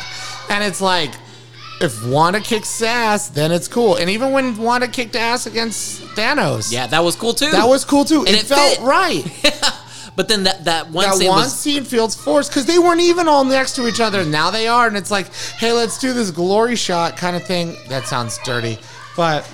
[0.51, 1.11] and it's like,
[1.81, 3.97] if Wanda kicks ass, then it's cool.
[3.97, 7.51] And even when Wanda kicked ass against Thanos, Yeah, that was cool too.
[7.53, 8.21] that was cool too.
[8.27, 8.81] And it, it felt fit.
[8.85, 9.25] right.
[10.17, 13.01] But then that that one that scene one was scene feels forced because they weren't
[13.01, 14.23] even all next to each other.
[14.25, 17.77] Now they are, and it's like, hey, let's do this glory shot kind of thing.
[17.89, 18.79] That sounds dirty,
[19.17, 19.49] but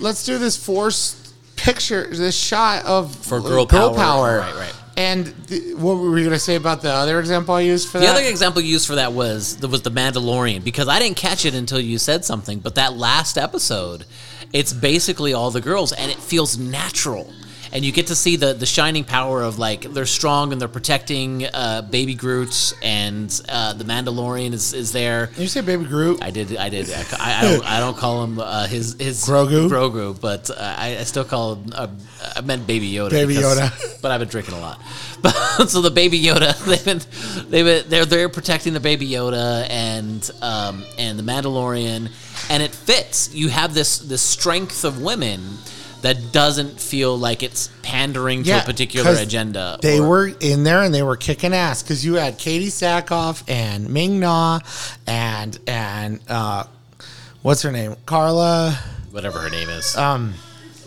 [0.00, 4.38] let's do this forced picture, this shot of For girl power.
[4.38, 4.74] Right, right.
[4.96, 8.06] And th- what were you gonna say about the other example I used for The
[8.06, 8.14] that?
[8.14, 11.44] The other example you used for that was was the Mandalorian because I didn't catch
[11.44, 12.58] it until you said something.
[12.58, 14.06] But that last episode,
[14.52, 17.32] it's basically all the girls, and it feels natural.
[17.72, 20.68] And you get to see the the shining power of like they're strong and they're
[20.68, 25.26] protecting uh, Baby Groot, and uh, the Mandalorian is, is there.
[25.26, 26.22] Did you say Baby Groot?
[26.22, 26.56] I did.
[26.56, 26.90] I did.
[26.90, 27.64] I, I, don't.
[27.64, 29.68] I don't call him uh, his his Grogu?
[29.68, 31.72] Grogu, but uh, I, I still call him.
[31.74, 31.88] Uh,
[32.36, 33.10] I meant Baby Yoda.
[33.10, 33.72] Baby Yoda.
[34.00, 34.80] But I've been drinking a lot.
[35.22, 35.32] But
[35.66, 40.30] so the Baby Yoda, they've been, they've been, they're they're protecting the Baby Yoda and
[40.40, 42.10] um and the Mandalorian,
[42.48, 43.34] and it fits.
[43.34, 45.58] You have this this strength of women.
[46.02, 49.78] That doesn't feel like it's pandering to a particular agenda.
[49.82, 53.42] They or- were in there and they were kicking ass because you had Katee Sackhoff
[53.48, 54.60] and Ming Na
[55.08, 56.64] and and uh,
[57.42, 58.78] what's her name, Carla.
[59.10, 59.96] whatever her name is.
[59.96, 60.34] Um,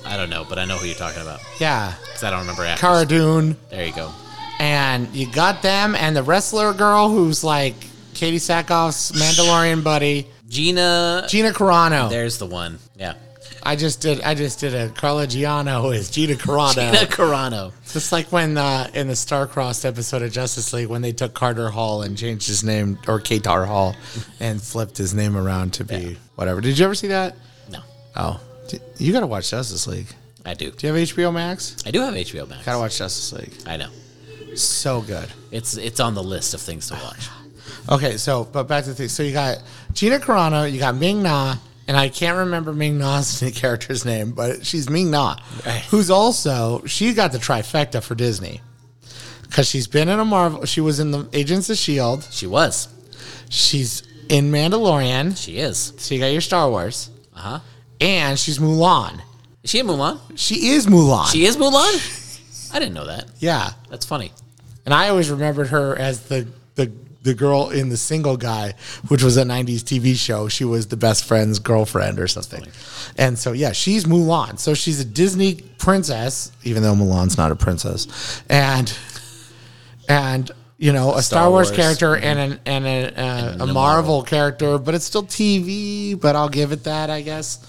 [0.06, 2.64] I don't know, but I know who you're talking about yeah, because I don't remember.
[2.64, 2.80] Actors.
[2.82, 3.58] Cara Dune.
[3.70, 4.12] There you go.
[4.60, 7.76] and you got them and the wrestler girl who's like
[8.14, 11.26] Katee Sackhoff's Mandalorian buddy, Gina.
[11.28, 12.10] Gina Carano.
[12.10, 12.80] There's the one.
[12.98, 13.16] Yeah.
[13.64, 14.22] I just did.
[14.22, 16.74] I just did a Carla Giano as Gina Carano.
[16.74, 17.72] Gina Carano.
[17.92, 21.70] Just like when uh, in the Starcrossed episode of Justice League when they took Carter
[21.70, 23.96] Hall and changed his name or Katar Hol
[24.40, 26.62] and flipped his name around to be whatever.
[26.62, 27.36] Did you ever see that?
[27.70, 27.80] No.
[28.16, 28.40] Oh,
[28.98, 30.08] you got to watch Justice League.
[30.46, 30.72] I do.
[30.72, 31.78] Do you have HBO Max?
[31.86, 32.66] I do have HBO Max.
[32.66, 33.54] Gotta watch Justice League.
[33.68, 33.90] I know.
[34.56, 35.30] So good.
[35.52, 37.30] It's it's on the list of things to watch.
[37.90, 39.08] Okay, so but back to the thing.
[39.08, 39.58] So you got
[39.94, 41.56] Gina Carano, you got Ming Na,
[41.92, 45.82] and I can't remember Ming Na's character's name, but she's Ming Na, Right.
[45.90, 48.62] who's also she got the trifecta for Disney
[49.44, 50.66] because she's been in a Marvel.
[50.66, 52.26] She was in the Agents of Shield.
[52.32, 52.88] She was.
[53.50, 55.36] She's in Mandalorian.
[55.36, 55.92] She is.
[55.98, 57.60] So you got your Star Wars, Uh huh.
[58.00, 59.20] and she's Mulan.
[59.62, 60.18] Is she in Mulan?
[60.36, 61.30] She is Mulan.
[61.30, 62.72] She is Mulan.
[62.74, 63.26] I didn't know that.
[63.40, 64.32] yeah, That's funny.
[64.86, 66.90] and I always remembered her as the the
[67.24, 68.74] the girl in the Single Guy,
[69.08, 70.48] which was a '90s TV show.
[70.48, 72.66] She was the best friend's girlfriend or something.
[73.18, 74.58] And so yeah, she's Mulan.
[74.60, 78.92] So she's a Disney princess, even though Mulan's not a princess, and
[80.10, 81.78] and you know a Star, Star Wars, Wars.
[81.78, 86.20] character and an and a, uh, And a a Marvel, character, but it's still TV.
[86.20, 87.60] But I'll give it that, I guess.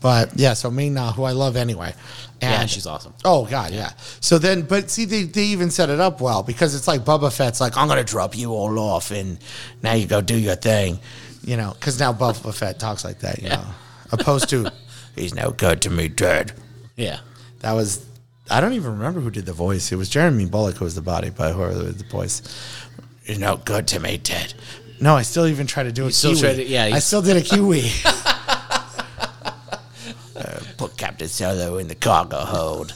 [0.00, 1.94] But yeah, so Ming Na, who I love anyway.
[2.42, 3.12] Yeah, And- she's awesome.
[3.24, 3.90] Oh god, yeah.
[4.20, 7.30] So then, but see, they, they even set it up well because it's like Boba
[7.34, 9.38] Fett's like, I'm gonna drop you all off, and
[9.82, 10.98] now you go do your thing,
[11.44, 11.72] you know.
[11.78, 13.64] Because now Boba Fett talks like that, you know,
[14.12, 14.72] opposed to
[15.16, 16.52] he's no good to me, Dad.
[16.96, 17.20] Yeah.
[17.60, 18.06] That was
[18.50, 19.92] I don't even remember who did the voice.
[19.92, 22.42] It was Jeremy Bulloch who was the body, but whoever was the voice,
[23.22, 24.54] he's no good to me, Ted.
[24.98, 26.56] No, I still even try to do a still Kiwi.
[26.56, 27.80] to- yeah, I still did a Kiwi.
[30.40, 32.94] Uh, put Captain Solo in the cargo hold.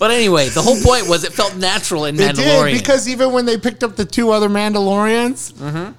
[0.00, 2.72] But anyway, the whole point was it felt natural in It Mandalorian.
[2.72, 5.94] did because even when they picked up the two other Mandalorians,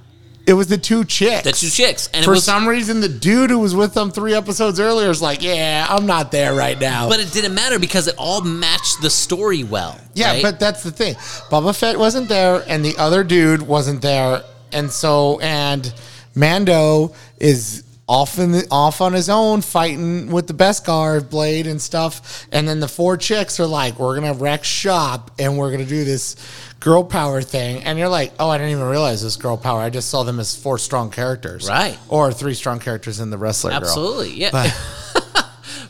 [0.47, 1.43] it was the two chicks.
[1.43, 4.09] the two chicks, and For it was, some reason, the dude who was with them
[4.09, 7.77] three episodes earlier is like, "Yeah, I'm not there right now." but it didn't matter
[7.77, 9.99] because it all matched the story well.
[10.13, 10.43] yeah, right?
[10.43, 11.15] but that's the thing.
[11.51, 15.93] Boba Fett wasn't there, and the other dude wasn't there, and so and
[16.35, 21.79] Mando is off in the, off on his own fighting with the Beskar blade and
[21.81, 25.85] stuff, and then the four chicks are like, "We're gonna wreck shop, and we're gonna
[25.85, 26.35] do this."
[26.81, 29.81] Girl power thing, and you're like, oh, I didn't even realize this girl power.
[29.81, 31.97] I just saw them as four strong characters, Right.
[32.07, 33.71] Or three strong characters in the wrestler.
[33.71, 33.79] girl.
[33.81, 34.49] Absolutely, yeah.
[34.53, 34.73] But-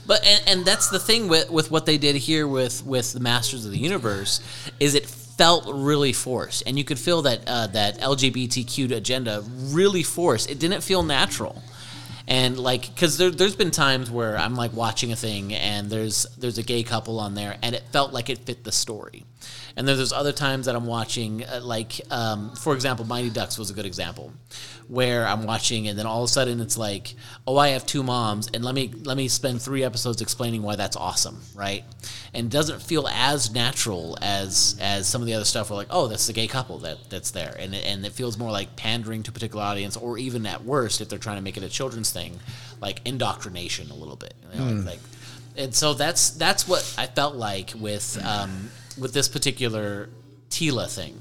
[0.07, 3.19] But and, and that's the thing with, with what they did here with with the
[3.19, 4.41] Masters of the Universe
[4.79, 10.01] is it felt really forced, and you could feel that uh, that LGBTQ agenda really
[10.01, 10.49] forced.
[10.49, 11.61] It didn't feel natural,
[12.29, 16.27] and like because there, there's been times where I'm like watching a thing and there's
[16.37, 19.25] there's a gay couple on there, and it felt like it fit the story.
[19.75, 23.57] And then there's other times that I'm watching, uh, like um, for example, Mighty Ducks
[23.57, 24.33] was a good example,
[24.87, 27.15] where I'm watching and then all of a sudden it's like,
[27.47, 30.75] oh, I have two moms, and let me let me spend three episodes explaining why
[30.75, 31.83] that's awesome, right?
[32.33, 35.69] And it doesn't feel as natural as as some of the other stuff.
[35.69, 38.37] Where like, oh, that's the gay couple that that's there, and it, and it feels
[38.37, 41.43] more like pandering to a particular audience, or even at worst, if they're trying to
[41.43, 42.39] make it a children's thing,
[42.81, 44.99] like indoctrination a little bit, you know, like
[45.59, 50.09] and so that's that's what I felt like with um, with this particular
[50.49, 51.19] Teela thing,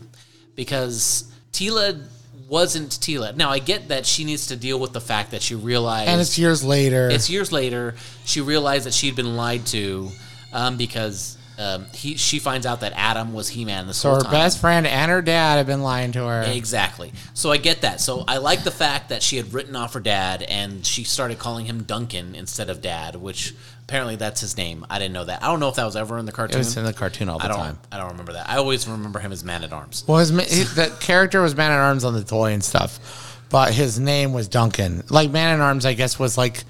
[0.55, 2.07] because Teela
[2.49, 3.37] wasn't Teela.
[3.37, 6.21] Now I get that she needs to deal with the fact that she realized and
[6.21, 7.09] it's years later.
[7.11, 10.09] it's years later she realized that she'd been lied to
[10.53, 14.21] um, because um, he she finds out that Adam was He Man the so her
[14.21, 14.31] time.
[14.31, 16.43] best friend and her dad have been lying to her.
[16.43, 17.13] Exactly.
[17.35, 18.01] So I get that.
[18.01, 21.39] So I like the fact that she had written off her dad and she started
[21.41, 23.55] calling him Duncan instead of dad, which
[23.89, 24.85] apparently that's his name.
[24.91, 25.43] I didn't know that.
[25.43, 26.57] I don't know if that was ever in the cartoon.
[26.57, 27.57] It was in the cartoon all the I don't.
[27.57, 27.79] time.
[27.91, 28.49] I don't remember that.
[28.49, 30.05] I always remember him as Man at Arms.
[30.07, 30.31] Well, his,
[30.75, 34.47] the character was Man at Arms on the toy and stuff, but his name was
[34.47, 35.05] Duncan.
[35.09, 36.65] Like Man at Arms, I guess was like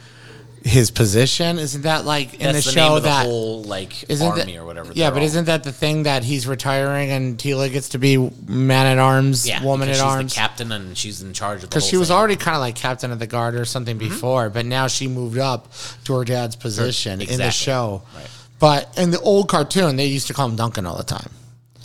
[0.69, 1.59] his position.
[1.59, 4.45] Isn't that like in That's the, show name of the that whole like isn't army
[4.45, 4.93] that, or whatever.
[4.95, 8.17] Yeah, but all- isn't that the thing that he's retiring and Teela gets to be
[8.47, 11.67] Man at Arms, yeah, woman at arms, the captain and she's in charge of the
[11.69, 12.17] Because she was thing.
[12.17, 14.09] already kind of like captain of the guard or something mm-hmm.
[14.09, 15.73] before, but now she moved up
[16.05, 18.03] to her dad's position in the show.
[18.15, 18.29] Right.
[18.59, 21.31] But in the old cartoon, they used to call him Duncan all the time.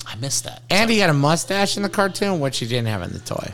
[0.05, 0.63] I missed that.
[0.69, 3.53] And he had a mustache in the cartoon, which he didn't have in the toy.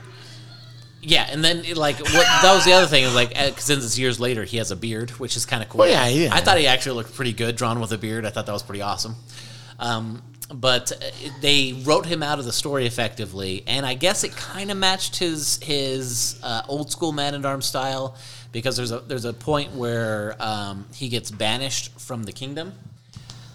[1.01, 3.97] Yeah, and then like what that was the other thing is like uh, since it's
[3.97, 5.79] years later, he has a beard, which is kind of cool.
[5.79, 6.29] Well, yeah, yeah.
[6.33, 8.25] I thought he actually looked pretty good drawn with a beard.
[8.25, 9.15] I thought that was pretty awesome.
[9.79, 10.21] Um,
[10.53, 14.71] but uh, they wrote him out of the story effectively, and I guess it kind
[14.71, 18.17] of matched his his uh, old school Man at Arms style
[18.51, 22.73] because there's a there's a point where um, he gets banished from the kingdom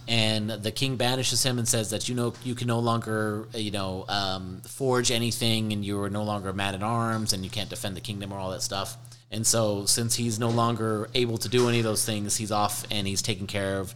[0.06, 3.70] and the king banishes him and says that you know you can no longer you
[3.70, 7.70] know um, forge anything and you are no longer man at arms and you can't
[7.70, 8.96] defend the kingdom or all that stuff.
[9.30, 12.84] And so since he's no longer able to do any of those things he's off
[12.90, 13.94] and he's taking care of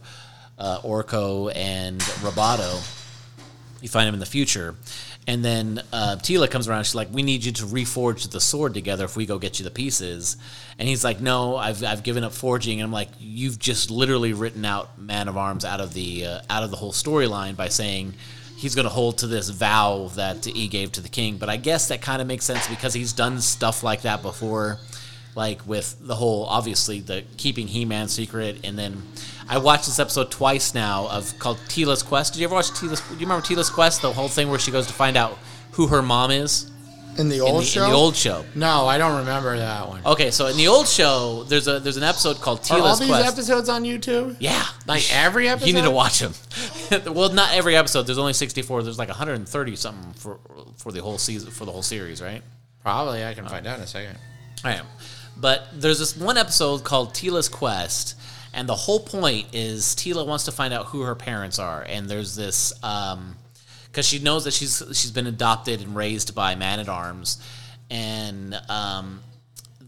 [0.59, 2.95] uh, orko and roboto.
[3.81, 4.75] You find him in the future,
[5.29, 6.85] and then uh, Teela comes around.
[6.85, 9.63] She's like, "We need you to reforge the sword together if we go get you
[9.63, 10.37] the pieces."
[10.79, 14.33] And he's like, "No, I've, I've given up forging." And I'm like, "You've just literally
[14.33, 17.69] written out Man of Arms out of the uh, out of the whole storyline by
[17.69, 18.15] saying."
[18.57, 21.55] He's going to hold to this vow that he gave to the king, but I
[21.55, 24.79] guess that kind of makes sense because he's done stuff like that before
[25.33, 29.01] like with the whole obviously the keeping He-Man secret, and then
[29.49, 32.33] I watched this episode twice now of called Teela's Quest.
[32.33, 33.01] Did you ever watch Teela's?
[33.01, 34.01] Do you remember Teela's Quest?
[34.01, 35.37] The whole thing where she goes to find out
[35.71, 36.69] who her mom is
[37.17, 37.83] In the in old the, show.
[37.85, 38.45] in the old show.
[38.53, 40.01] No, I don't remember that one.
[40.05, 42.95] Okay, so in the old show, there's a there's an episode called Teela's Are all
[42.97, 43.33] these Quest.
[43.33, 44.35] episodes on YouTube?
[44.39, 45.67] yeah, Like every episode?
[45.67, 46.33] you need to watch them.
[47.15, 48.03] well, not every episode.
[48.03, 48.83] There's only 64.
[48.83, 50.39] There's like 130 something for
[50.77, 52.43] for the whole season for the whole series, right?
[52.83, 53.25] Probably.
[53.25, 54.15] I can find out in a second.
[54.63, 54.85] I am.
[55.35, 58.15] But there's this one episode called Teela's Quest,
[58.53, 62.09] and the whole point is Teela wants to find out who her parents are, and
[62.09, 66.89] there's this because she knows that she's she's been adopted and raised by Man at
[66.89, 67.41] Arms,
[67.89, 69.21] and um,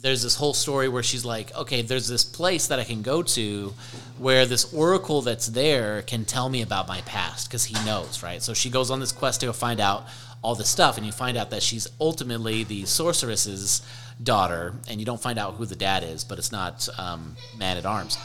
[0.02, 3.22] there's this whole story where she's like, okay, there's this place that I can go
[3.22, 3.74] to
[4.18, 8.42] where this oracle that's there can tell me about my past because he knows, right?
[8.42, 10.08] So she goes on this quest to go find out
[10.44, 13.84] all this stuff, and you find out that she's ultimately the sorceress's
[14.22, 17.78] daughter, and you don't find out who the dad is, but it's not um, Man
[17.78, 18.18] at Arms.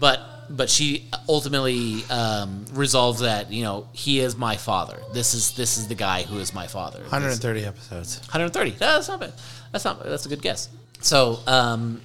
[0.00, 4.98] But but she ultimately um, resolves that you know he is my father.
[5.12, 6.98] This is this is the guy who is my father.
[6.98, 8.18] This- 130 episodes.
[8.20, 8.70] 130.
[8.72, 9.32] That's not bad.
[9.70, 10.02] That's not.
[10.02, 10.68] That's a good guess.
[11.00, 12.00] So, um,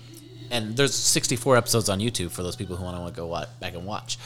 [0.52, 3.28] and there's 64 episodes on YouTube for those people who want to go
[3.60, 4.20] back and watch.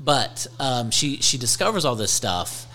[0.00, 2.67] But um, she she discovers all this stuff,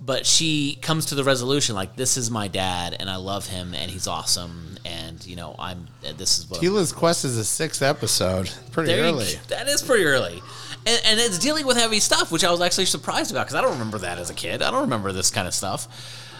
[0.00, 3.74] but she comes to the resolution like this is my dad and I love him
[3.74, 7.44] and he's awesome and you know I'm this is what I'm- Teela's Quest is a
[7.44, 8.50] sixth episode.
[8.72, 9.34] Pretty there you- early.
[9.48, 10.42] that is pretty early.
[10.88, 13.60] And, and it's dealing with heavy stuff, which I was actually surprised about because I
[13.62, 14.62] don't remember that as a kid.
[14.62, 15.88] I don't remember this kind of stuff.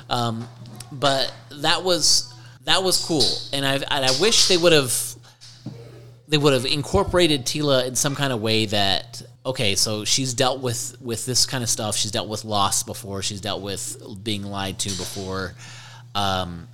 [0.09, 0.49] Um,
[0.93, 2.33] but that was
[2.65, 5.06] that was cool, and I and I wish they would have
[6.29, 10.61] they would have incorporated Teela in some kind of way that okay, so she's dealt
[10.61, 11.97] with with this kind of stuff.
[11.97, 13.23] She's dealt with loss before.
[13.23, 15.55] She's dealt with being lied to before.
[16.15, 16.69] Um,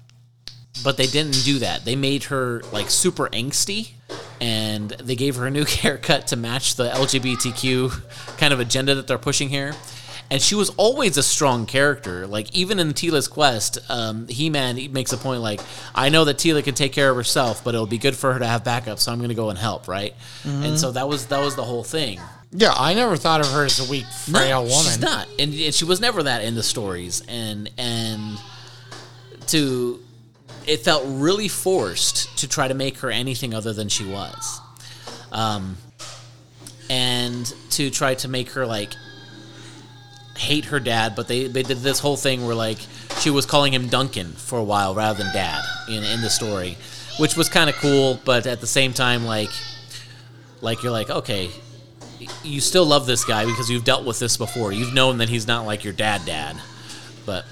[0.83, 1.85] but they didn't do that.
[1.85, 3.91] They made her like super angsty,
[4.41, 9.07] and they gave her a new haircut to match the LGBTQ kind of agenda that
[9.07, 9.75] they're pushing here.
[10.33, 12.27] And she was always a strong character.
[12.27, 15.61] Like even in Teela's quest, um, He-Man makes a point like,
[15.95, 18.39] "I know that Teela can take care of herself, but it'll be good for her
[18.39, 20.15] to have backup, so I'm going to go and help." Right?
[20.45, 22.19] And so that was that was the whole thing.
[22.51, 24.85] Yeah, I never thought of her as a weak, frail No, woman.
[24.85, 27.23] She's not, and, and she was never that in the stories.
[27.29, 28.41] And and
[29.49, 30.01] to
[30.67, 34.61] it felt really forced to try to make her anything other than she was,
[35.31, 35.77] um,
[36.89, 38.95] and to try to make her like
[40.37, 41.15] hate her dad.
[41.15, 42.79] But they they did this whole thing where like
[43.21, 46.77] she was calling him Duncan for a while rather than dad in in the story,
[47.19, 48.21] which was kind of cool.
[48.25, 49.51] But at the same time, like
[50.61, 51.51] like you're like okay
[52.43, 54.73] you still love this guy because you've dealt with this before.
[54.73, 56.57] You've known that he's not like your dad, dad,
[57.27, 57.45] but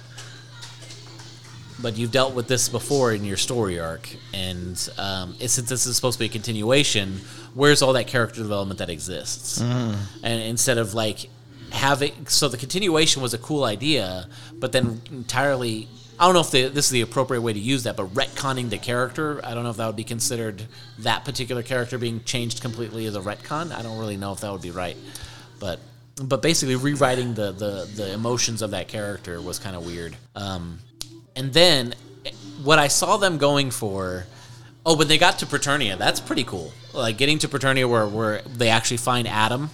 [1.80, 5.96] but you've dealt with this before in your story arc, and um, since this is
[5.96, 7.20] supposed to be a continuation,
[7.54, 9.60] where's all that character development that exists?
[10.22, 11.30] And instead of like
[11.72, 15.88] having, so the continuation was a cool idea, but then entirely.
[16.18, 18.76] I don't know if this is the appropriate way to use that, but retconning the
[18.76, 20.66] character, I don't know if that would be considered
[20.98, 23.72] that particular character being changed completely as a retcon.
[23.72, 24.98] I don't really know if that would be right,
[25.58, 25.80] but
[26.22, 30.14] but basically rewriting the the, the emotions of that character was kind of weird.
[30.36, 30.80] Um,
[31.36, 31.94] and then
[32.62, 34.26] what I saw them going for.
[34.84, 36.72] Oh, when they got to Preternia, that's pretty cool.
[36.94, 39.68] Like getting to Preternia where, where they actually find Adam,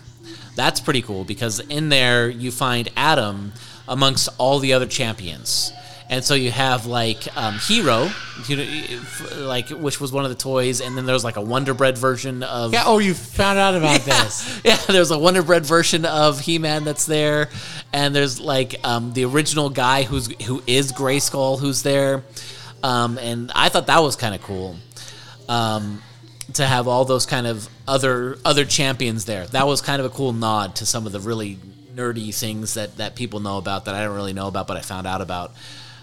[0.57, 3.53] that's pretty cool because in there you find Adam
[3.87, 5.73] amongst all the other champions.
[6.09, 8.09] And so you have like um, Hero,
[8.47, 9.03] you know,
[9.39, 12.45] like which was one of the toys, and then there's like a Wonder Bread version
[12.45, 12.85] of Yeah.
[12.87, 14.61] Oh, you found out about this.
[14.65, 17.49] yeah, there's a Wonder Bread version of He-Man that's there,
[17.93, 22.23] and there's like um, the original guy who's who is Grayskull who's there,
[22.85, 24.77] um, and I thought that was kind of cool
[25.49, 26.03] um,
[26.55, 29.47] to have all those kind of other other champions there.
[29.49, 31.59] That was kind of a cool nod to some of the really
[31.95, 34.81] nerdy things that that people know about that I don't really know about, but I
[34.81, 35.53] found out about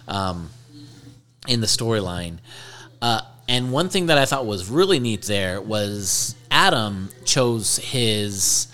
[0.07, 0.49] um,
[1.47, 2.37] in the storyline.
[3.01, 8.67] Uh, and one thing that I thought was really neat there was Adam chose his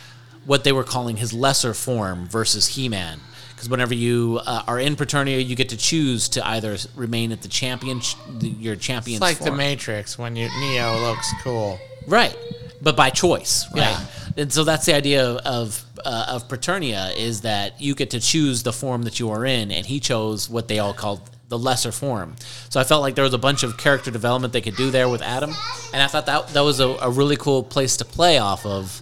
[0.45, 3.20] what they were calling his lesser form versus He-Man.
[3.60, 7.41] Because whenever you uh, are in Preternia, you get to choose to either remain at
[7.41, 7.99] the champion,
[8.39, 9.16] your champion.
[9.18, 9.51] It's like the.
[9.51, 11.78] Matrix when you Neo looks cool.
[12.07, 12.34] Right.
[12.82, 13.82] But by choice, right?
[13.82, 14.05] Yeah.
[14.38, 18.22] and so that's the idea of of, uh, of Preternia is that you get to
[18.22, 21.60] choose the form that you are in, and he chose what they all called the
[21.60, 22.38] lesser form.
[22.70, 25.10] So I felt like there was a bunch of character development they could do there
[25.10, 25.53] with Adam,
[25.91, 29.01] and I thought that that was a, a really cool place to play off of.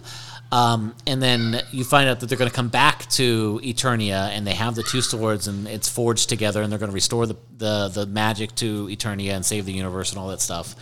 [0.50, 4.46] Um, and then you find out that they're going to come back to Eternia, and
[4.46, 7.36] they have the two swords, and it's forged together, and they're going to restore the,
[7.58, 10.74] the the magic to Eternia and save the universe and all that stuff.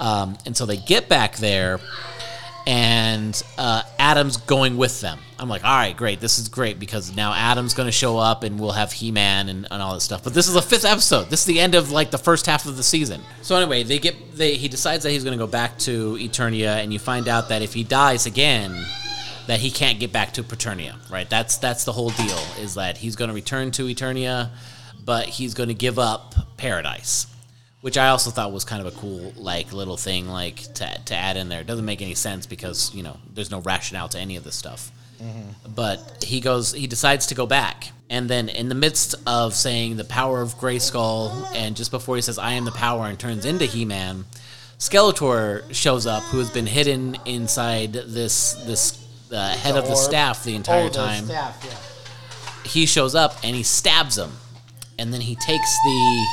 [0.00, 1.78] Um, and so they get back there,
[2.68, 5.18] and uh, Adam's going with them.
[5.38, 6.20] I'm like, all right, great.
[6.20, 9.48] This is great because now Adam's going to show up and we'll have He Man
[9.48, 10.22] and, and all this stuff.
[10.22, 11.30] But this is the fifth episode.
[11.30, 13.22] This is the end of like the first half of the season.
[13.40, 16.82] So anyway, they get they he decides that he's going to go back to Eternia,
[16.82, 18.84] and you find out that if he dies again,
[19.46, 20.94] that he can't get back to Preternia.
[21.10, 21.28] Right?
[21.30, 22.38] That's that's the whole deal.
[22.60, 24.50] Is that he's going to return to Eternia,
[25.02, 27.28] but he's going to give up Paradise
[27.80, 31.14] which I also thought was kind of a cool like little thing like to, to
[31.14, 31.60] add in there.
[31.60, 34.56] It doesn't make any sense because you know there's no rationale to any of this
[34.56, 34.90] stuff.
[35.66, 39.96] But he goes, he decides to go back, and then in the midst of saying
[39.96, 43.44] the power of Grayskull, and just before he says I am the power and turns
[43.44, 44.26] into He-Man,
[44.78, 49.98] Skeletor shows up, who has been hidden inside this this uh, head of the orb.
[49.98, 52.68] staff the entire Oh, the time staff, yeah.
[52.70, 54.30] he shows up and he stabs him,
[55.00, 56.26] and then he takes the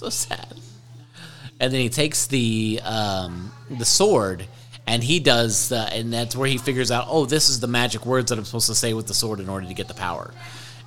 [0.00, 0.54] so sad,
[1.60, 4.46] and then he takes the um, the sword
[4.86, 8.04] and he does, the, and that's where he figures out, oh, this is the magic
[8.04, 10.32] words that I'm supposed to say with the sword in order to get the power.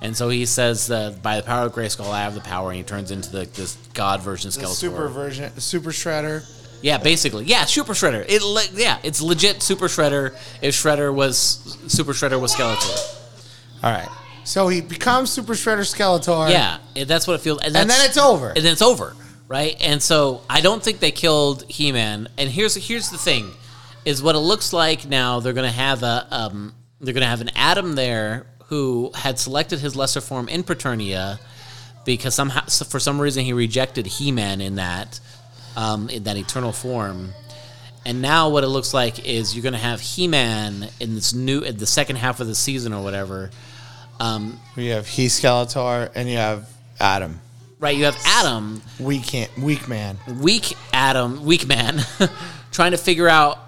[0.02, 2.76] And so he says, uh, by the power of Grayskull, I have the power, and
[2.76, 4.74] he turns into the, this god version The Skeletor.
[4.74, 6.44] super version, super shredder.
[6.82, 7.44] Yeah, basically.
[7.46, 8.26] Yeah, Super Shredder.
[8.28, 10.34] It le- yeah, it's legit Super Shredder.
[10.60, 13.24] If Shredder was Super Shredder was Skeletor.
[13.82, 14.08] All right.
[14.44, 16.50] So he becomes Super Shredder Skeletor.
[16.50, 17.60] Yeah, that's what it feels.
[17.62, 18.48] And, And then it's over.
[18.48, 19.14] And then it's over,
[19.48, 19.76] right?
[19.80, 22.28] And so I don't think they killed He Man.
[22.36, 23.50] And here's here's the thing,
[24.04, 25.40] is what it looks like now.
[25.40, 29.94] They're gonna have a um, they're gonna have an Adam there who had selected his
[29.96, 31.38] lesser form in Preternia
[32.04, 35.20] because somehow for some reason he rejected He Man in that
[35.76, 37.32] um, in that eternal form.
[38.06, 41.60] And now what it looks like is you're going to have He-Man in this new
[41.60, 43.50] in the second half of the season or whatever.
[44.20, 46.68] Um, You have He Skeletor and you have
[47.00, 47.40] Adam.
[47.80, 50.18] right, you have Adam Weak, can- weak man.
[50.40, 52.00] weak Adam, weak man,
[52.72, 53.58] trying to figure out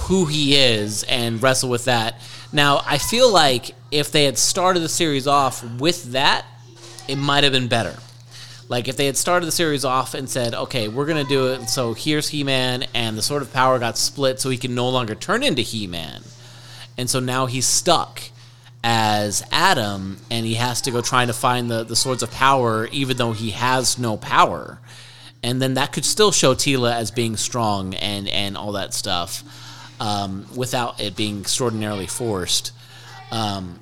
[0.00, 2.20] who he is and wrestle with that.
[2.52, 6.44] Now, I feel like if they had started the series off with that,
[7.08, 7.96] it might have been better.
[8.68, 11.68] Like if they had started the series off and said, "Okay, we're gonna do it."
[11.68, 15.16] So here's He-Man, and the Sword of Power got split, so he can no longer
[15.16, 16.22] turn into He-Man,
[16.96, 18.22] and so now he's stuck
[18.82, 22.86] as Adam, and he has to go trying to find the the Swords of Power,
[22.86, 24.80] even though he has no power
[25.42, 29.42] and then that could still show Teela as being strong and and all that stuff
[30.00, 32.72] um, without it being extraordinarily forced.
[33.30, 33.78] Um,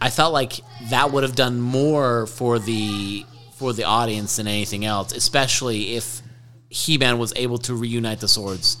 [0.00, 3.24] I felt like that would have done more for the
[3.54, 6.20] for the audience than anything else, especially if
[6.68, 8.76] He-Man was able to reunite the swords,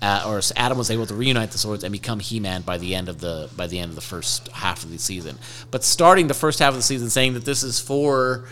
[0.00, 3.08] uh, or Adam was able to reunite the swords and become He-Man by the end
[3.08, 5.38] of the by the end of the first half of the season.
[5.70, 8.48] But starting the first half of the season saying that this is for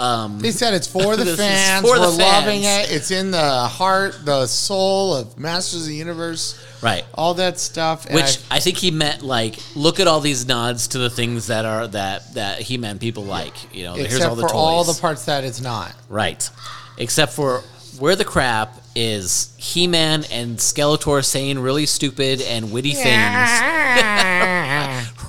[0.00, 1.86] um, He said it's for the fans.
[1.86, 2.90] for the We're loving fans.
[2.90, 2.94] it.
[2.94, 6.56] It's in the heart, the soul of Masters of the Universe.
[6.82, 7.04] right.
[7.14, 8.06] All that stuff.
[8.06, 11.10] And Which I- I, think he meant like, look at all these nods to the
[11.10, 13.74] things that are that that He Man people like.
[13.74, 14.56] You know, here's except all the for toys.
[14.56, 15.92] all the parts that it's not.
[16.08, 16.48] right,
[16.96, 17.62] except for
[17.98, 23.06] where the crap is He-Man and Skeletor saying really stupid and witty things.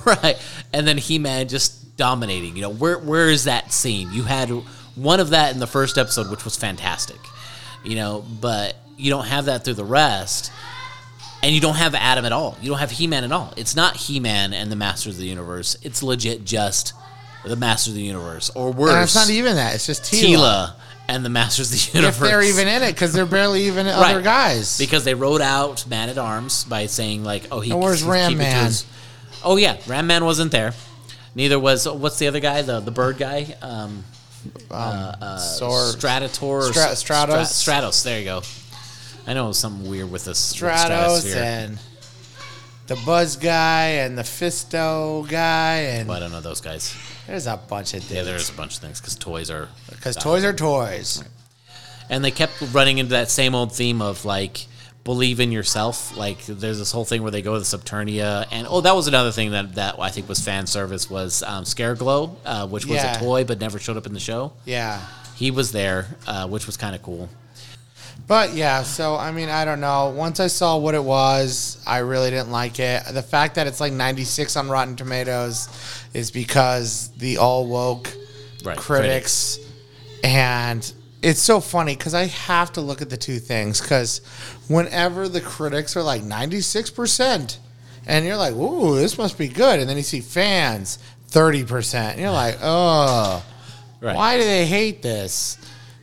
[0.06, 0.36] right,
[0.72, 2.56] and then He-Man just dominating.
[2.56, 4.12] You know, where where is that scene?
[4.12, 4.50] You had
[4.94, 7.18] one of that in the first episode, which was fantastic.
[7.84, 10.52] You know, but you don't have that through the rest
[11.42, 12.56] and you don't have Adam at all.
[12.60, 13.52] You don't have He Man at all.
[13.56, 15.76] It's not He Man and the Masters of the Universe.
[15.82, 16.92] It's legit just
[17.44, 19.74] the Masters of the Universe, or worse, And it's not even that.
[19.74, 20.20] It's just Teela.
[20.22, 20.74] Teela
[21.10, 22.16] and the Masters of the Universe.
[22.16, 24.78] If they're even in it, because they're barely even other guys.
[24.78, 28.36] because they wrote out Man at Arms by saying like, "Oh, he." And where's Ram
[28.38, 28.66] Man?
[28.66, 28.86] his-
[29.44, 30.74] Oh yeah, Ram Man wasn't there.
[31.34, 34.04] Neither was what's the other guy, the the bird guy, um,
[34.70, 34.82] um
[35.20, 37.46] uh, Sor- uh, Stratator, Stra- Stratos?
[37.46, 38.04] Stra- Stratos.
[38.04, 38.42] There you go.
[39.26, 41.36] I know it was something weird with this Stratos stratosphere.
[41.42, 41.78] and
[42.90, 46.92] the Buzz guy and the Fisto guy and Well, I don't know those guys.
[47.28, 48.12] there's a bunch of things.
[48.12, 51.22] Yeah, there's a bunch of things because toys are Because toys are toys.
[52.08, 54.66] and they kept running into that same old theme of like
[55.04, 56.16] believe in yourself.
[56.16, 59.30] Like there's this whole thing where they go to Subternia, and oh, that was another
[59.30, 63.16] thing that that I think was fan service was um, Scareglow, uh, which was Yeah.
[63.16, 64.52] a toy but never showed up in the show.
[64.64, 65.00] Yeah.
[65.36, 67.28] He was there, uh, which was kind of cool.
[68.30, 70.10] But yeah, so I mean, I don't know.
[70.10, 73.02] Once I saw what it was, I really didn't like it.
[73.10, 75.68] The fact that it's like 96 on Rotten Tomatoes
[76.14, 78.14] is because the all woke
[78.64, 79.58] Right, critics,
[80.22, 84.20] and it's so funny because I have to look at the two things because
[84.68, 87.58] whenever the critics are like 96%,
[88.06, 91.00] and you're like, ooh, this must be good, and then you see fans
[91.32, 93.44] 30%, and you're like, oh,
[94.00, 94.14] Right.
[94.14, 95.58] why do they hate this?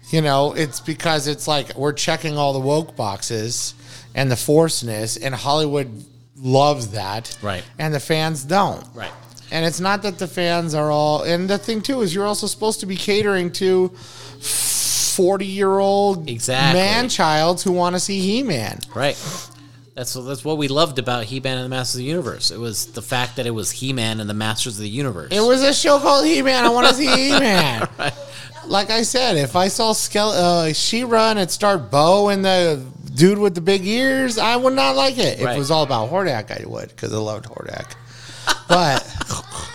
[0.10, 3.74] You know, it's because it's like we're checking all the woke boxes
[4.16, 6.03] and the forceness, and Hollywood
[6.38, 7.38] loves that.
[7.41, 7.64] Right.
[7.78, 8.86] And the fans don't.
[8.93, 9.12] Right.
[9.51, 11.24] And it's not that the fans are all.
[11.24, 16.30] And the thing, too, is you're also supposed to be catering to 40 year old
[16.30, 16.80] Exactly.
[16.80, 18.80] man childs who want to see He Man.
[18.95, 19.18] Right.
[19.95, 22.51] That's that's what we loved about He-Man and the Masters of the Universe.
[22.51, 25.30] It was the fact that it was He-Man and the Masters of the Universe.
[25.32, 26.64] It was a show called He Man.
[26.64, 27.88] I want to see He Man.
[28.68, 30.34] Like I said, if I saw Skele-
[30.70, 32.84] uh, She-Ra and it starred Bo and the
[33.15, 35.39] dude with the big ears, I would not like it.
[35.39, 35.55] If Right.
[35.55, 37.91] it was all about Hordak, I would because I loved Hordak.
[38.68, 39.05] But,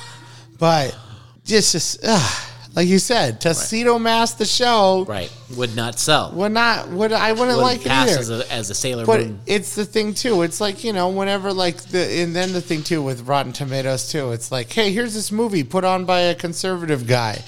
[0.59, 0.97] but
[1.45, 2.43] just, just ugh,
[2.75, 5.31] like you said, Tuxedo Mask the show right.
[5.57, 6.33] Would not sell.
[6.33, 8.21] would not would I wouldn't Wouldn't like it pass either.
[8.21, 9.41] as a, as a Sailor But Moon.
[9.47, 10.43] it's the thing too.
[10.43, 14.09] It's like you know, whenever like the and then the thing too with Rotten Tomatoes
[14.11, 14.33] too.
[14.33, 17.43] It's like, hey, here's this movie put on by a conservative guy.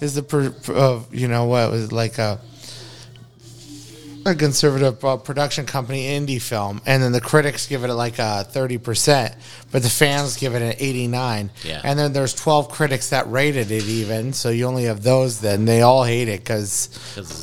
[0.00, 2.40] Is the per, uh, you know what was like a
[4.26, 8.44] a conservative uh, production company indie film, and then the critics give it like a
[8.44, 9.34] thirty percent,
[9.72, 11.50] but the fans give it an eighty nine.
[11.64, 11.80] Yeah.
[11.82, 15.40] And then there's twelve critics that rated it even, so you only have those.
[15.40, 16.88] Then they all hate it because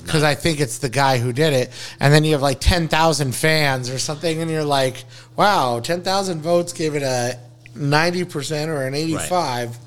[0.04, 2.88] because I think it's the guy who did it, and then you have like ten
[2.88, 5.04] thousand fans or something, and you're like,
[5.36, 7.40] wow, ten thousand votes gave it a
[7.76, 9.78] ninety percent or an eighty five.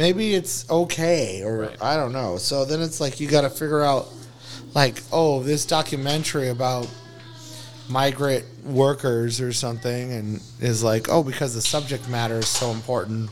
[0.00, 1.76] Maybe it's okay, or Right.
[1.82, 2.38] I don't know.
[2.38, 4.08] So then it's like you got to figure out,
[4.74, 6.88] like, oh, this documentary about
[7.86, 13.28] migrant workers or something, and is like, oh, because the subject matter is so important.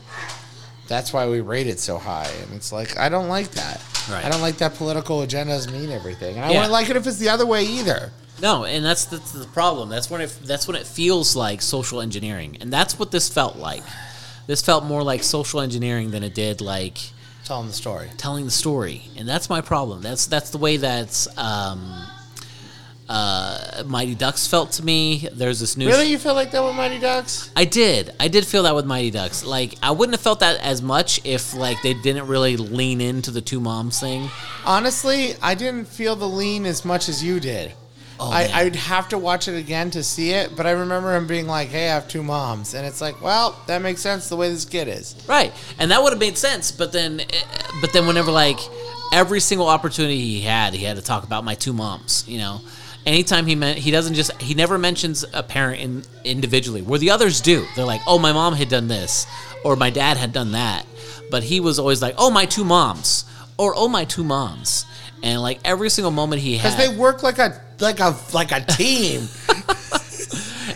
[0.87, 3.81] That's why we rate it so high, and it's like I don't like that.
[4.07, 4.23] Right.
[4.23, 6.55] I don't like that political agendas mean everything, and I Yeah.
[6.57, 8.11] wouldn't like it if it's the other way either.
[8.41, 9.89] No, and that's that's the problem.
[9.89, 13.55] That's when it that's when it feels like social engineering, and that's what this felt
[13.57, 13.83] like.
[14.49, 16.97] This felt more like social engineering than it did like
[17.45, 18.09] Telling the story.
[18.17, 20.01] telling the story, and that's my problem.
[20.01, 22.03] That's that's the way that um,
[23.07, 25.29] uh, Mighty Ducks felt to me.
[25.31, 27.51] There's this new Really, you feel like that with Mighty Ducks?
[27.55, 28.11] I did.
[28.19, 29.45] I did feel that with Mighty Ducks.
[29.45, 33.29] Like I wouldn't have felt that as much if like they didn't really lean into
[33.29, 34.31] the two moms thing.
[34.65, 37.73] Honestly, I didn't feel the lean as much as you did.
[38.19, 38.51] Oh, I, man.
[38.53, 41.69] I'd have to watch it again to see it, but I remember him being like,
[41.69, 44.65] "Hey, I have two moms," and it's like, well, that makes sense the way this
[44.65, 45.15] kid is.
[45.27, 46.71] Right, and that would have made sense.
[46.71, 47.25] But then, eh,
[47.79, 48.59] but then whenever like
[49.13, 52.25] every single opportunity he had, he had to talk about my two moms.
[52.27, 52.61] You know,
[53.05, 57.11] anytime he meant he doesn't just he never mentions a parent in, individually, where the
[57.11, 57.65] others do.
[57.75, 59.27] They're like, oh, my mom had done this,
[59.63, 60.85] or my dad had done that,
[61.31, 63.23] but he was always like, oh, my two moms,
[63.57, 64.85] or oh, my two moms,
[65.23, 68.51] and like every single moment he had, Because they work like a like a like
[68.51, 69.27] a team.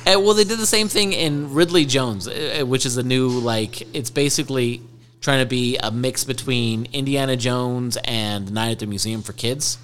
[0.06, 3.30] And, well, they did the same thing in Ridley Jones, uh, which is a new
[3.30, 4.82] like it's basically
[5.22, 9.78] trying to be a mix between Indiana Jones and Night at the Museum for Kids.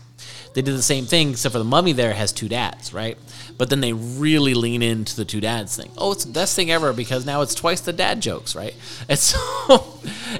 [0.53, 3.17] They did the same thing, except for the mummy there has two dads, right?
[3.57, 5.91] But then they really lean into the two dads thing.
[5.97, 8.73] Oh, it's the best thing ever because now it's twice the dad jokes, right?
[9.07, 9.99] And so,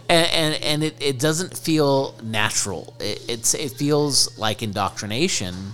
[0.10, 2.94] and and, and it, it doesn't feel natural.
[3.00, 5.74] It, it's it feels like indoctrination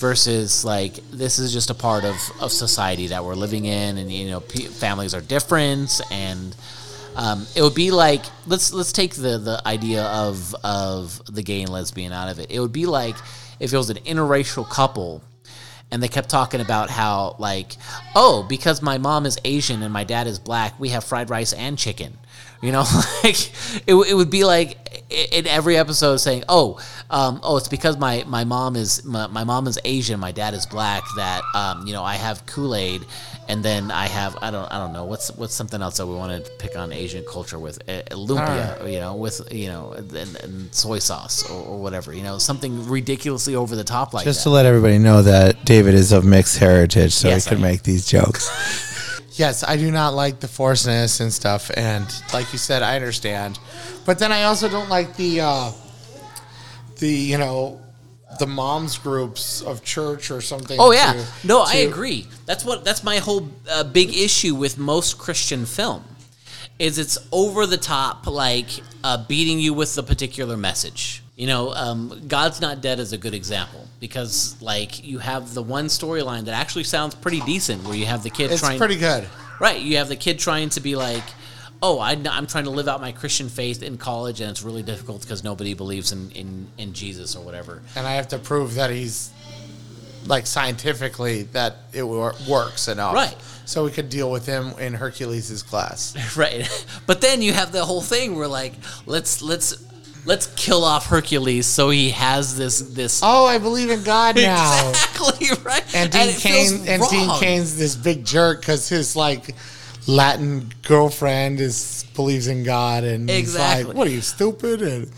[0.00, 4.10] versus like this is just a part of, of society that we're living in and
[4.10, 6.56] you know pe families are different and
[7.16, 11.60] um, it would be like let's let's take the the idea of of the gay
[11.60, 12.50] and lesbian out of it.
[12.50, 13.16] It would be like
[13.58, 15.22] if it was an interracial couple
[15.90, 17.76] and they kept talking about how like
[18.14, 21.52] oh because my mom is asian and my dad is black we have fried rice
[21.52, 22.16] and chicken
[22.62, 22.84] you know
[23.24, 23.50] like
[23.86, 24.76] it, it would be like
[25.10, 26.78] in every episode saying oh
[27.10, 30.54] um, oh it's because my, my mom is my, my mom is asian my dad
[30.54, 33.04] is black that um, you know i have kool-aid
[33.48, 36.14] and then i have i don't i don't know what's what's something else that we
[36.14, 40.36] want to pick on asian culture with uh, lumpia you know with you know and,
[40.36, 44.40] and soy sauce or, or whatever you know something ridiculously over the top like Just
[44.40, 47.58] that to let everybody know that David is of mixed heritage, so Yes, he can
[47.58, 47.62] am.
[47.62, 48.48] make these jokes.
[49.40, 53.58] yes, I do not like the forceness and stuff, and like you said, I understand.
[54.04, 55.72] But then I also don't like the, uh,
[56.98, 57.80] the you know,
[58.38, 60.78] the moms groups of church or something.
[60.78, 62.26] Oh yeah, to- no, I agree.
[62.46, 66.04] That's what that's my whole uh, big issue with most Christian film,
[66.78, 68.68] is it's over the top, like
[69.02, 71.22] uh, beating you with the particular message.
[71.36, 75.62] You know, um, God's Not Dead is a good example because, like, you have the
[75.62, 78.78] one storyline that actually sounds pretty decent, where you have the kid It's trying.
[78.78, 79.26] pretty good.
[79.58, 81.22] Right, you have the kid trying to be like,
[81.82, 84.82] "Oh, I, am trying to live out my Christian faith in college, and it's really
[84.82, 88.74] difficult because nobody believes in, in in Jesus or whatever." And I have to prove
[88.74, 89.30] that he's
[90.26, 93.14] like scientifically that it works enough.
[93.14, 93.36] Right.
[93.64, 96.16] So we could deal with him in Hercules' class.
[96.36, 96.68] Right,
[97.06, 98.72] but then you have the whole thing where like,
[99.06, 99.76] let's let's
[100.24, 104.90] let's kill off Hercules so he has this this Oh, I believe in God now.
[104.90, 107.30] exactly right, And Dean it feels Cain and Dean.
[107.40, 109.54] Cain's this big jerk because his like
[110.06, 113.84] Latin girlfriend is believes in God and he's Exactly.
[113.84, 115.12] like, "What are you stupid?" And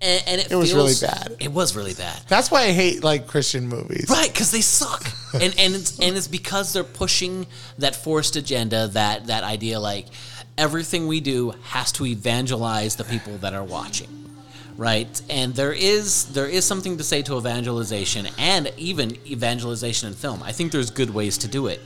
[0.00, 1.36] and, and it, It was really bad.
[1.40, 2.20] It was really bad.
[2.28, 4.06] that's why I hate like Christian movies.
[4.08, 5.04] Right, because they suck,
[5.34, 7.46] and and it's and it's because they're pushing
[7.78, 10.06] that forced agenda, that that idea like
[10.56, 14.27] everything we do has to evangelize the people that are watching,
[14.78, 15.20] right?
[15.28, 20.42] And there is there is something to say to evangelization and even evangelization in film.
[20.42, 21.80] I think there's good ways to do it.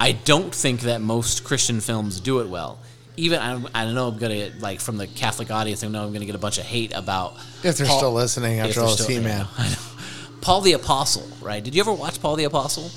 [0.00, 2.80] I don't think that most Christian films do it well.
[3.16, 5.84] Even I, I don't know I'm gonna get, like from the Catholic audience.
[5.84, 8.60] I know I'm gonna get a bunch of hate about If they're Paul- still listening
[8.60, 9.46] after all this still- know.
[10.40, 11.62] Paul the Apostle, right?
[11.62, 12.90] Did you ever watch Paul the Apostle?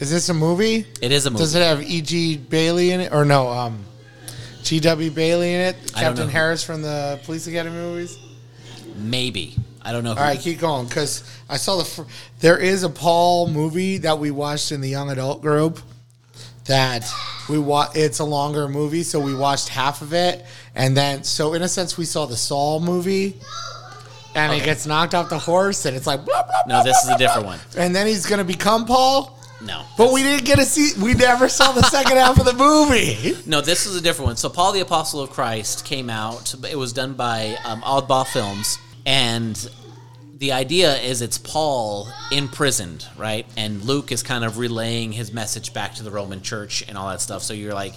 [0.00, 0.86] Is this a movie?
[1.02, 1.42] It is a movie.
[1.42, 2.38] Does it have E.G.
[2.38, 3.48] Bailey in it or no?
[3.50, 3.84] Um,
[4.62, 5.10] G.W.
[5.10, 5.76] Bailey in it.
[5.94, 6.26] Captain.
[6.28, 8.18] Harris from the Police Academy movies.
[9.00, 9.56] Maybe.
[9.82, 10.10] I don't know.
[10.10, 11.84] All right, keep going because I saw the.
[11.84, 12.02] Fr-
[12.40, 15.80] there is a Paul movie that we watched in the young adult group.
[16.66, 17.04] That
[17.48, 20.44] we wa- It's a longer movie, so we watched half of it,
[20.74, 23.36] and then so in a sense we saw the Saul movie,
[24.34, 27.08] and he gets knocked off the horse, and it's like blah, blah, No, this is
[27.08, 27.58] a different one.
[27.76, 29.36] and then he's gonna become Paul.
[29.62, 29.82] No.
[29.98, 30.98] But we didn't get to see.
[31.02, 33.36] We never saw the second half of the movie.
[33.46, 34.36] No, this is a different one.
[34.36, 36.54] So, Paul the Apostle of Christ came out.
[36.70, 39.70] It was done by um, Oddball Films, and
[40.40, 43.46] the idea is it's Paul imprisoned, right?
[43.58, 47.08] And Luke is kind of relaying his message back to the Roman Church and all
[47.08, 47.42] that stuff.
[47.42, 47.92] So you're like,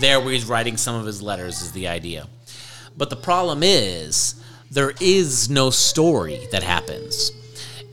[0.00, 2.28] there where he's writing some of his letters is the idea.
[2.96, 4.40] But the problem is
[4.70, 7.32] there is no story that happens.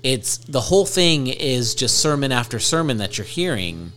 [0.03, 3.91] It's the whole thing is just sermon after sermon that you're hearing.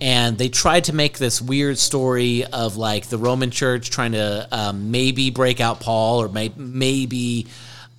[0.00, 4.48] And they tried to make this weird story of like the Roman church trying to
[4.50, 7.46] um, maybe break out Paul, or may- maybe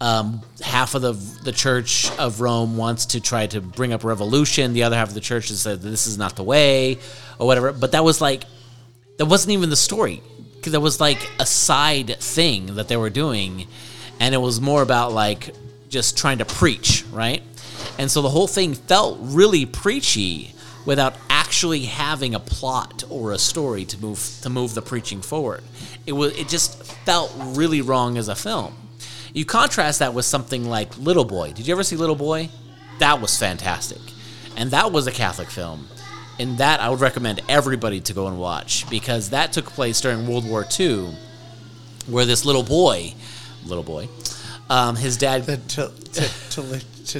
[0.01, 4.73] um, half of the the church of Rome wants to try to bring up revolution.
[4.73, 6.99] The other half of the church has said this is not the way,
[7.39, 7.71] or whatever.
[7.71, 8.43] But that was like
[9.17, 10.21] that wasn't even the story.
[10.63, 13.67] That was like a side thing that they were doing.
[14.19, 15.51] And it was more about like
[15.89, 17.43] just trying to preach right?
[17.97, 20.53] And so the whole thing felt really preachy
[20.85, 25.63] without actually having a plot or a story to move to move the preaching forward.
[26.05, 28.75] It was it just felt really wrong as a film
[29.35, 32.49] you contrast that with something like little boy did you ever see little boy
[32.99, 34.01] that was fantastic
[34.57, 35.87] and that was a catholic film
[36.39, 40.27] and that I would recommend everybody to go and watch because that took place during
[40.27, 41.15] World War II,
[42.07, 43.13] where this little boy,
[43.65, 44.09] little boy,
[44.69, 46.27] um, his dad, The t- t-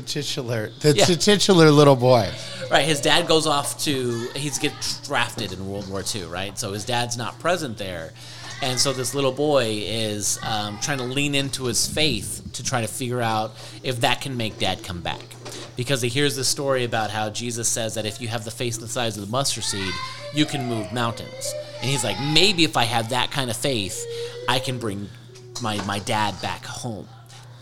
[0.01, 1.05] titular, the Yeah.
[1.05, 2.29] titular little boy.
[2.69, 4.73] right, his dad goes off to he's get
[5.05, 6.59] drafted in World War II, right?
[6.59, 8.11] So his dad's not present there,
[8.65, 12.81] and so this little boy is um, trying to lean into his faith to try
[12.81, 13.51] to figure out
[13.83, 15.21] if that can make dad come back.
[15.75, 18.79] Because he hears this story about how Jesus says that if you have the faith
[18.79, 19.93] the size of the mustard seed,
[20.33, 21.53] you can move mountains.
[21.79, 24.03] And he's like, maybe if I have that kind of faith,
[24.49, 25.09] I can bring
[25.61, 27.07] my, my dad back home.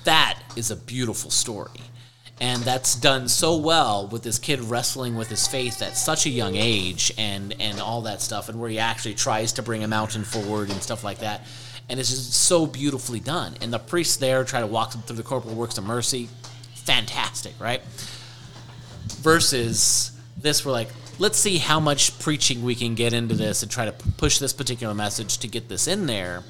[0.05, 1.81] That is a beautiful story.
[2.43, 6.29] And that's done so well with this kid wrestling with his faith at such a
[6.29, 9.87] young age and, and all that stuff, and where he actually tries to bring a
[9.87, 11.47] mountain forward and stuff like that.
[11.87, 13.53] And it's just so beautifully done.
[13.61, 16.27] And the priests there try to walk him through the corporal works of mercy.
[16.75, 17.81] Fantastic, right?
[19.21, 20.89] Versus this, we're like,
[21.19, 24.51] let's see how much preaching we can get into this and try to push this
[24.51, 26.43] particular message to get this in there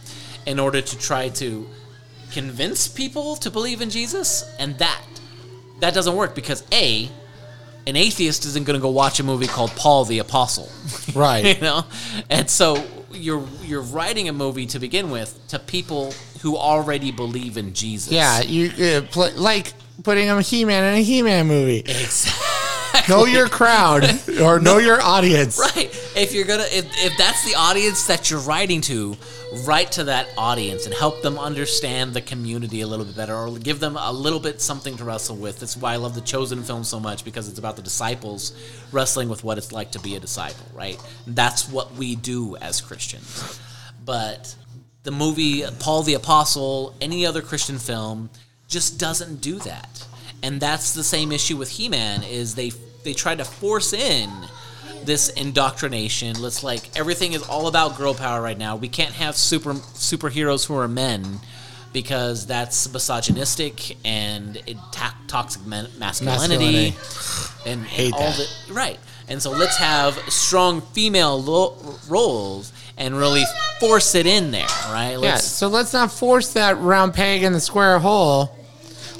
[0.48, 1.70] in order to try to
[2.32, 4.52] convince people to believe in Jesus.
[4.58, 5.00] And that
[5.80, 7.10] that doesn't work because A,
[7.86, 10.70] an atheist isn't going to go watch a movie called Paul the Apostle.
[11.16, 11.56] Right.
[11.58, 11.86] you know?
[12.30, 17.58] And so you're you're writing a movie to begin with to people who already believe
[17.58, 18.12] in Jesus.
[18.12, 21.80] Yeah, you uh, pl- like putting a He-Man in a He-Man movie.
[21.80, 22.53] Exactly.
[23.10, 24.04] Know your crowd
[24.42, 25.60] or know your audience.
[25.60, 25.90] Right.
[26.16, 29.18] If you're gonna, if, if that's the audience that you're writing to,
[29.66, 33.58] write to that audience and help them understand the community a little bit better, or
[33.58, 35.60] give them a little bit something to wrestle with.
[35.60, 38.54] That's why I love the Chosen film so much because it's about the disciples
[38.92, 40.66] wrestling with what it's like to be a disciple.
[40.74, 41.00] Right.
[41.28, 43.60] That's what we do as Christians.
[44.06, 44.56] But
[45.04, 48.30] the movie Paul the Apostle, any other Christian film,
[48.68, 50.06] just doesn't do that.
[50.44, 52.70] And that's the same issue with He-Man is they
[53.04, 54.30] they try to force in
[55.04, 56.40] this indoctrination.
[56.42, 58.76] Let's like everything is all about girl power right now.
[58.76, 61.40] We can't have super superheroes who are men
[61.94, 67.70] because that's misogynistic and it ta- toxic man- masculinity, Masculinity.
[67.70, 68.56] and, and Hate all that.
[68.68, 69.00] the right.
[69.30, 71.78] And so let's have strong female lo-
[72.10, 73.44] roles and really
[73.80, 75.12] force it in there, right?
[75.12, 78.58] Yeah, Let's, so let's not force that round peg in the square hole.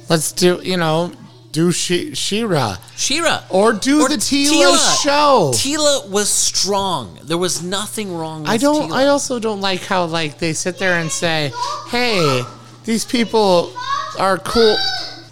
[0.10, 1.12] Let's do, you know,
[1.52, 2.78] do she- She-Ra.
[2.96, 3.44] She-Ra.
[3.50, 5.52] Or do the Teela, show.
[5.54, 7.20] Teela was strong.
[7.24, 8.90] There was nothing wrong with I don't.
[8.90, 8.96] Teela.
[8.96, 11.52] I also don't like how like they sit there and say,
[11.90, 12.44] "Hey,
[12.86, 13.72] these people
[14.20, 14.78] are cool."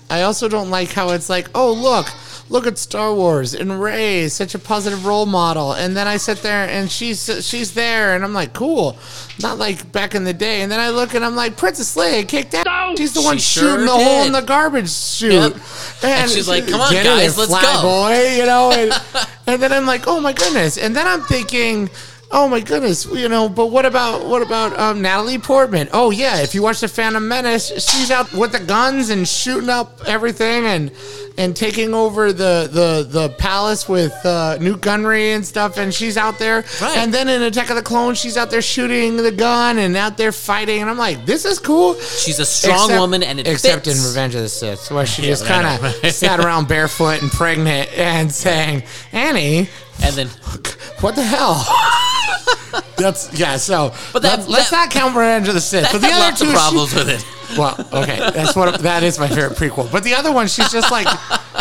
[0.09, 2.07] I also don't like how it's like, "Oh, look,
[2.51, 6.41] look at Star Wars and Rey, such a positive role model," and then I sit
[6.43, 8.97] there and she's she's there, and I'm like, "Cool,"
[9.41, 10.61] not like back in the day.
[10.61, 13.63] And then I look and I'm like, "Princess Leia kicked ass." She's the one sure
[13.63, 15.55] shooting the hole in the garbage chute, Yep.
[16.03, 18.71] And she's like, "Come on, guys, there, let's go." boy," you know.
[18.71, 18.93] And,
[19.47, 21.89] and then I'm like, "Oh my goodness!" And then I'm thinking.
[22.33, 25.89] Oh my goodness, you know, but what about what about um, Natalie Portman?
[25.91, 29.69] Oh yeah, if you watch the Phantom Menace, she's out with the guns and shooting
[29.69, 30.91] up everything and
[31.37, 36.17] and taking over the the the palace with uh, Nute Gunray and stuff, and she's
[36.17, 36.65] out there.
[36.81, 36.97] Right.
[36.97, 40.17] And then in Attack of the Clones, she's out there shooting the gun and out
[40.17, 41.95] there fighting, and I'm like, this is cool.
[41.95, 43.99] She's a strong Except- woman, and it except fits.
[43.99, 47.89] in Revenge of the Sith, where she just kind of sat around barefoot and pregnant
[47.97, 49.69] and saying, "Annie,
[50.03, 50.27] And then,
[51.01, 51.65] what the hell?"
[52.97, 53.57] That's yeah.
[53.57, 55.91] So, But that- let's, let's that- not count Revenge of the Sith.
[55.91, 57.25] but the other lots two, of she- problems with it.
[57.57, 59.91] well, okay, that's what that is my favorite prequel.
[59.91, 61.07] But the other one, she's just like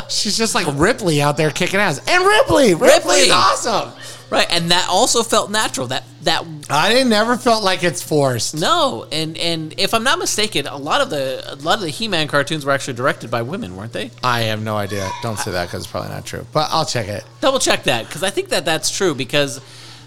[0.09, 3.17] she's just like Ripley out there kicking ass, and Ripley, Ripley's Ripley.
[3.23, 3.93] Is awesome.
[4.31, 5.89] Right, and that also felt natural.
[5.89, 8.55] That that I didn't never felt like it's forced.
[8.55, 11.91] no, and and if I'm not mistaken, a lot of the a lot of the
[11.91, 14.13] He-Man cartoons were actually directed by women, weren't they?
[14.23, 15.11] I have no idea.
[15.23, 16.47] Don't say that because it's probably not true.
[16.53, 17.25] But I'll check it.
[17.41, 19.61] Double check that because I think that that's true because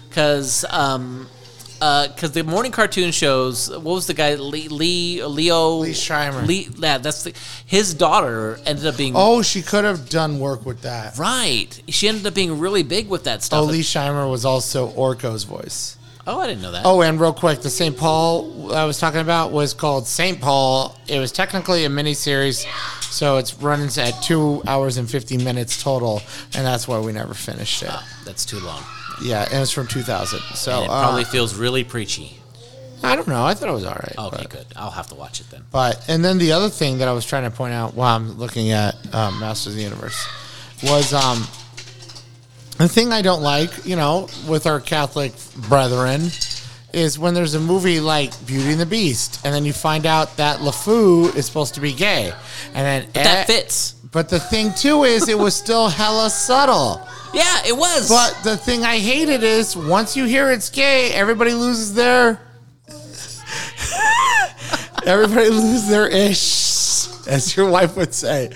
[0.08, 1.28] because um
[1.80, 6.42] Uh, because the morning cartoon shows what was the guy Lee, Lee Leo Lee Schreiber.
[6.42, 7.34] Lee yeah that's the,
[7.66, 11.18] his daughter ended up being Oh, she could have done work with that.
[11.18, 13.60] right she ended up being really big with that stuff.
[13.60, 15.96] Oh, Lee Scheimer was also Orko's voice.
[16.26, 17.96] oh I didn't know that Oh, and real quick, the St.
[17.96, 20.40] Paul I was talking about was called St.
[20.40, 20.96] Paul.
[21.08, 22.64] It was technically a miniseries,
[23.02, 26.22] so it's running at two hours and 50 minutes total,
[26.54, 27.88] and that's why we never finished it.
[27.90, 28.82] Ah, that's too long
[29.22, 30.40] Yeah, and it's from 2000.
[30.56, 32.38] So and it uh, probably feels really preachy
[33.02, 33.44] I don't know.
[33.44, 34.14] I thought it was all right.
[34.18, 36.98] okay but, good I'll have to watch it then but and then the other thing
[36.98, 39.82] that I was trying to point out while I'm looking at um, Masters of the
[39.82, 40.26] Universe
[40.82, 41.46] was um,
[42.78, 45.32] the thing I don't like, you know, with our Catholic
[45.68, 46.30] brethren,
[46.92, 50.36] is when there's a movie like Beauty and the Beast, and then you find out
[50.36, 52.32] that LeFou is supposed to be gay,
[52.74, 57.06] and then that eh, fits But the thing too is, it was still hella subtle.
[57.34, 61.52] Yeah it was But the thing I hated is once you hear it's gay, everybody
[61.52, 62.40] loses their
[65.06, 68.50] everybody loses their ish, as your wife would say,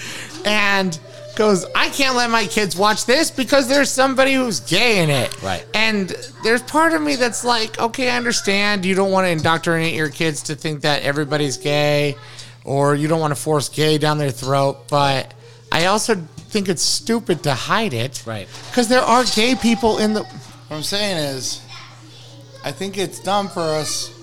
[0.44, 0.98] and
[1.38, 5.40] goes, I can't let my kids watch this because there's somebody who's gay in it.
[5.40, 5.64] Right.
[5.72, 6.08] And
[6.42, 10.10] there's part of me that's like, okay, I understand you don't want to indoctrinate your
[10.10, 12.16] kids to think that everybody's gay,
[12.64, 15.32] or you don't want to force gay down their throat, but
[15.70, 16.16] I also
[16.48, 18.22] think it's stupid to hide it.
[18.26, 18.48] Right.
[18.70, 20.22] Because there are gay people in the.
[20.24, 21.62] What I'm saying is,
[22.64, 24.14] I think it's dumb for us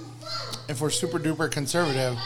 [0.68, 2.18] if we're super duper conservative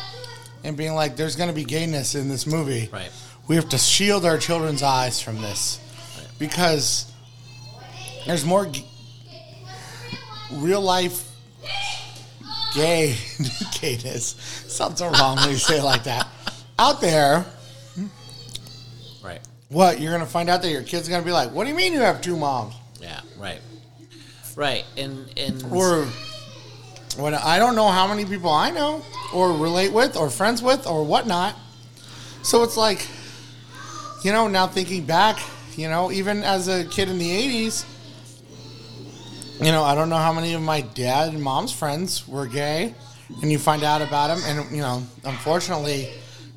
[0.63, 2.89] and being like, there's going to be gayness in this movie.
[2.91, 3.11] right
[3.47, 5.79] We have to shield our children's eyes from this
[6.37, 7.11] because
[8.25, 8.85] there's more g-
[10.53, 11.29] real life
[12.73, 13.15] gay
[13.81, 14.35] gayness.
[14.67, 16.27] Sounds so wrong when you say it like that.
[16.77, 17.45] Out there, right
[19.69, 21.93] what you're gonna find out that your kid's gonna be like, "What do you mean
[21.93, 23.61] you have two moms?" yeah right
[24.55, 26.05] right and and Or
[27.17, 29.03] when I don't know how many people I know
[29.33, 31.55] or relate with or friends with or whatnot.
[32.41, 33.05] So it's like,
[34.23, 35.39] you know, now thinking back,
[35.75, 37.85] you know, even as a kid in the 80s,
[39.59, 42.93] you know, I don't know how many of my dad and mom's friends were gay.
[43.41, 44.41] And you find out about them.
[44.45, 46.09] And, you know, unfortunately,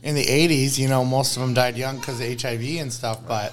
[0.03, 3.21] in the 80s, you know, most of them died young because of HIV and stuff.
[3.27, 3.53] But,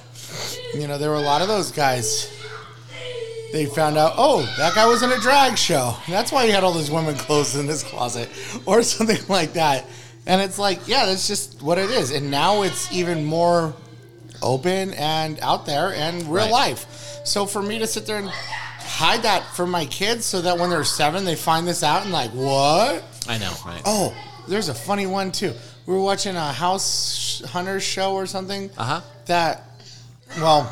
[0.74, 2.36] you know, there were a lot of those guys
[3.52, 5.96] they found out, oh, that guy was in a drag show.
[6.08, 8.30] That's why he had all those women clothes in his closet,
[8.66, 9.86] or something like that.
[10.28, 12.12] And it's like, yeah, that's just what it is.
[12.12, 13.74] And now it's even more
[14.44, 16.52] open and out there and real Right.
[16.52, 17.20] life.
[17.26, 20.70] So for me to sit there and hide that from my kids so that when
[20.70, 23.04] they're seven, they find this out and like, what?
[23.28, 24.16] I know right Oh,
[24.48, 25.54] there's a funny one too.
[25.90, 28.70] We were watching a house hunter show or something.
[28.78, 29.02] Uh huh.
[29.26, 29.64] That,
[30.38, 30.72] well,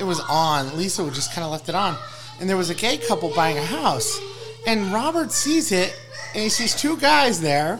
[0.00, 0.76] it was on.
[0.76, 1.96] Lisa would just kind of left it on,
[2.40, 4.20] and there was a gay couple buying a house,
[4.66, 5.96] and Robert sees it,
[6.34, 7.78] and he sees two guys there.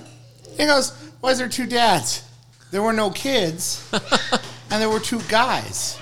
[0.57, 2.22] He goes, "Why is there two dads?
[2.70, 3.85] There were no kids,
[4.70, 5.99] and there were two guys."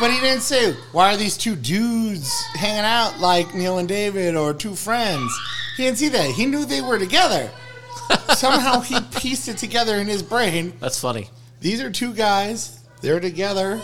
[0.00, 4.34] But he didn't say, why are these two dudes hanging out like Neil and David
[4.34, 5.32] or two friends?
[5.76, 6.30] He didn't see that.
[6.30, 7.52] He knew they were together.
[8.34, 10.72] Somehow he pieced it together in his brain.
[10.80, 11.30] That's funny.
[11.60, 12.80] These are two guys.
[13.00, 13.80] They're together.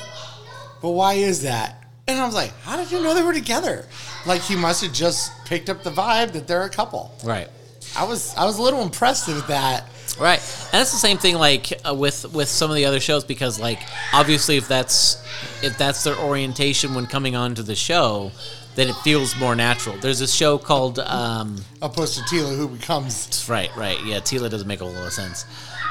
[0.80, 1.84] But why is that?
[2.06, 3.84] And I was like, how did you know they were together?
[4.26, 7.14] Like he must have just picked up the vibe that they're a couple.
[7.24, 7.48] Right.
[7.96, 9.88] I was I was a little impressed with that.
[10.18, 13.24] Right, and that's the same thing like uh, with with some of the other shows
[13.24, 13.78] because like
[14.12, 15.22] obviously if that's
[15.62, 18.32] if that's their orientation when coming onto the show,
[18.78, 19.96] then it feels more natural.
[19.96, 24.68] There's a show called um, Opposed to Teela, who becomes right, right, yeah, Teela doesn't
[24.68, 25.46] make a whole lot of sense.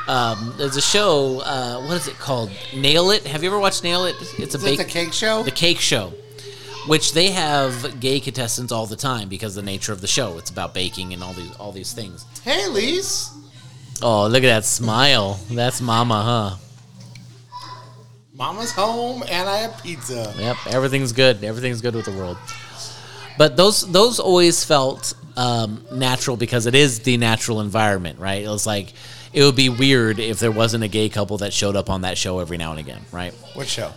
[0.07, 2.49] Um, there's a show, uh, what is it called?
[2.73, 3.27] Nail It.
[3.27, 4.15] Have you ever watched Nail It?
[4.39, 5.43] It's a Is bake the cake show?
[5.43, 6.13] the cake show,
[6.87, 10.37] which they have gay contestants all the time because of the nature of the show.
[10.37, 12.25] It's about baking and all these all these things.
[12.41, 13.31] Hey, Lise.
[14.01, 15.37] Oh, look at that smile.
[15.51, 16.55] That's Mama, huh?
[18.33, 20.33] Mama's home and I have pizza.
[20.37, 21.43] Yep, everything's good.
[21.43, 22.37] Everything's good with the world.
[23.37, 28.43] But those those always felt um, natural because it is the natural environment, right?
[28.43, 28.93] It was like
[29.33, 32.17] it would be weird if there wasn't a gay couple that showed up on that
[32.17, 33.33] show every now and again, right?
[33.53, 33.93] What show?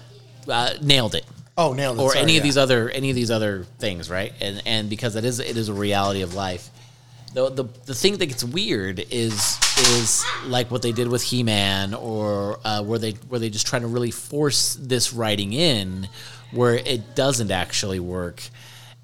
[0.48, 1.24] Uh, nailed it.
[1.56, 2.02] Oh, nailed it.
[2.02, 4.32] Or Sorry, any of these other any of these other things, right?
[4.40, 6.68] And and because it is it is a reality of life.
[7.32, 11.44] The, the, the thing that gets weird is is like what they did with He
[11.44, 16.08] Man, or uh, where they where they just try to really force this writing in,
[16.50, 18.42] where it doesn't actually work,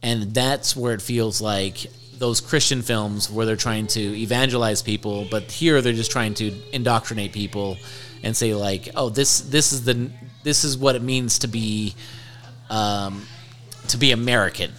[0.06, 1.84] and that's where it feels like
[2.16, 6.54] those Christian films where they're trying to evangelize people, but here they're just trying to
[6.72, 7.76] indoctrinate people
[8.22, 10.08] and say like, oh, this this is the
[10.44, 11.96] this is what it means to be
[12.70, 13.26] um,
[13.88, 14.70] to be American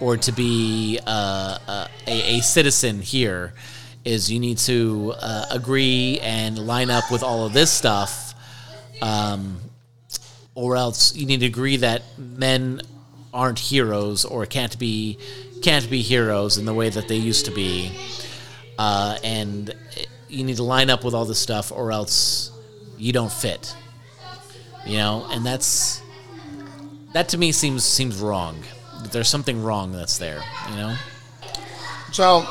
[0.00, 3.54] or to be uh, uh, a, a citizen here
[4.04, 8.34] is you need to uh, agree and line up with all of this stuff,
[9.00, 9.56] um,
[10.54, 12.82] or else you need to agree that men
[13.34, 15.18] aren't heroes or can't be
[15.60, 17.90] can't be heroes in the way that they used to be,
[18.78, 19.74] uh, and
[20.28, 22.50] you need to line up with all this stuff, or else
[22.96, 23.74] you don't fit.
[24.86, 26.00] You know, and that's
[27.12, 28.62] that to me seems seems wrong.
[29.10, 30.42] There's something wrong that's there.
[30.70, 30.96] You know.
[32.12, 32.46] So,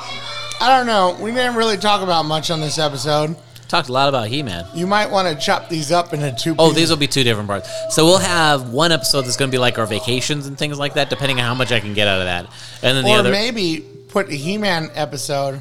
[0.60, 1.18] I don't know.
[1.24, 3.38] We didn't really talk about much on this episode.
[3.68, 4.66] Talked a lot about He-Man.
[4.76, 6.56] You might want to chop these up into two.
[6.60, 6.76] Oh, pieces.
[6.76, 7.70] these will be two different parts.
[7.96, 10.94] So we'll have one episode that's going to be like our vacations and things like
[10.94, 12.46] that, depending on how much I can get out of that.
[12.84, 15.60] And then the or other maybe put a He-Man episode.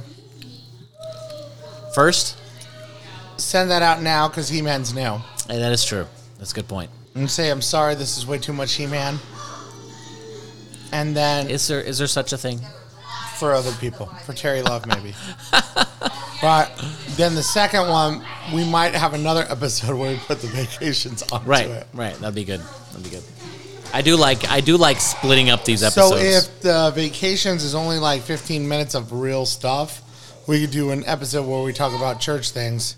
[1.95, 2.39] first.
[3.39, 5.19] Send that out now because He-Man's new.
[5.49, 6.07] Hey, that is true.
[6.39, 6.91] That's a good point.
[7.15, 9.19] And say, I'm sorry, this is way too much He-Man.
[10.93, 12.61] And then Is there is there such a thing?
[13.39, 15.15] for other people, for Terry Love maybe.
[16.43, 16.71] but
[17.17, 18.23] then the second one,
[18.55, 21.87] we might have another episode where we put the vacations onto Right, it.
[21.95, 22.15] right.
[22.17, 22.61] That'd be good.
[22.91, 23.23] That'd be good.
[23.95, 26.11] I do like I do like splitting up these episodes.
[26.11, 30.01] So if the vacations is only like 15 minutes of real stuff,
[30.49, 32.97] we could do an episode where we talk about church things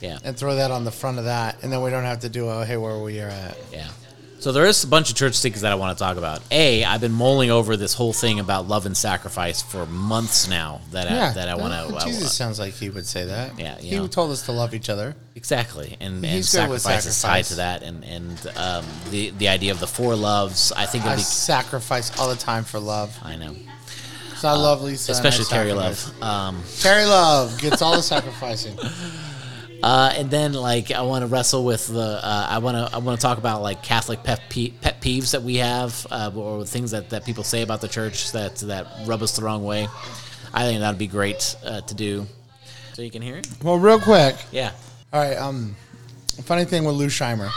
[0.00, 2.28] yeah, and throw that on the front of that, and then we don't have to
[2.28, 3.56] do a hey where we are at.
[3.72, 3.88] yeah.
[4.38, 6.40] So there is a bunch of church things that I want to talk about.
[6.50, 10.82] A, I've been mulling over this whole thing about love and sacrifice for months now.
[10.92, 12.04] That I, that I want to.
[12.06, 13.58] Jesus sounds like he would say that.
[13.58, 14.06] Yeah, he know.
[14.06, 15.16] told us to love each other.
[15.34, 19.48] Exactly, and, and He's with sacrifice is tied to that, and and um, the the
[19.48, 20.70] idea of the four loves.
[20.72, 21.22] I think it'll I be.
[21.22, 23.18] sacrifice all the time for love.
[23.22, 23.54] I know,
[24.34, 26.12] 'Cause I love Lisa, especially Terry sacrifice.
[26.20, 26.22] Love.
[26.22, 28.78] Um, Terry Love gets all the sacrificing.
[29.82, 32.20] uh, and then like I want to wrestle with the.
[32.22, 35.32] Uh, I want to I want to talk about like Catholic pet, pe- pet peeves
[35.32, 38.86] that we have, uh, or things that, that people say about the church that that
[39.06, 39.88] rub us the wrong way.
[40.54, 42.26] I think that'd be great uh, to do.
[42.94, 43.46] So you can hear it.
[43.62, 44.36] Well, real quick.
[44.50, 44.72] Yeah.
[45.12, 45.36] All right.
[45.36, 45.76] Um,
[46.44, 47.50] funny thing with Lou Scheimer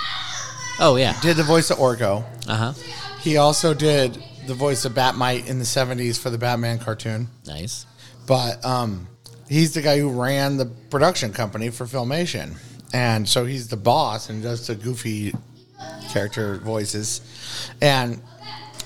[0.79, 1.19] Oh yeah.
[1.21, 2.23] did the voice of Orko.
[2.47, 2.73] Uh huh.
[3.21, 7.27] He also did the voice of Bat-Mite in the '70s for the Batman cartoon.
[7.45, 7.85] Nice.
[8.27, 9.07] But um,
[9.49, 12.55] he's the guy who ran the production company for Filmation,
[12.93, 15.33] and so he's the boss and does the goofy
[16.09, 17.21] character voices.
[17.81, 18.21] And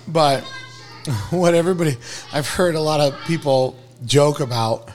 [0.08, 0.42] but
[1.30, 1.98] what everybody
[2.32, 4.90] I've heard a lot of people joke about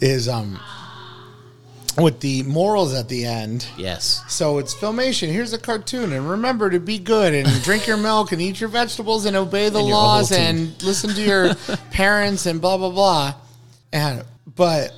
[0.00, 0.60] is um
[1.96, 3.66] with the morals at the end.
[3.78, 4.22] Yes.
[4.28, 5.28] So it's filmation.
[5.28, 8.68] Here's a cartoon, and remember to be good and drink your milk and eat your
[8.68, 11.54] vegetables and obey the And laws and listen to your
[11.90, 13.34] parents and blah blah blah.
[13.92, 14.24] And
[14.56, 14.92] but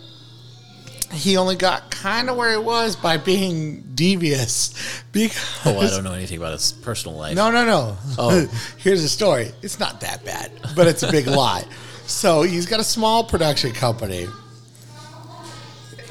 [1.13, 5.03] he only got kind of where he was by being devious.
[5.13, 7.37] Because Oh, I don't know anything about his personal life.
[7.37, 7.97] No, no, no.
[8.19, 8.47] Oh.
[8.79, 9.51] Here's the story.
[9.63, 11.65] It's not that bad, but it's a big lie.
[12.07, 14.29] So he's got a small production company,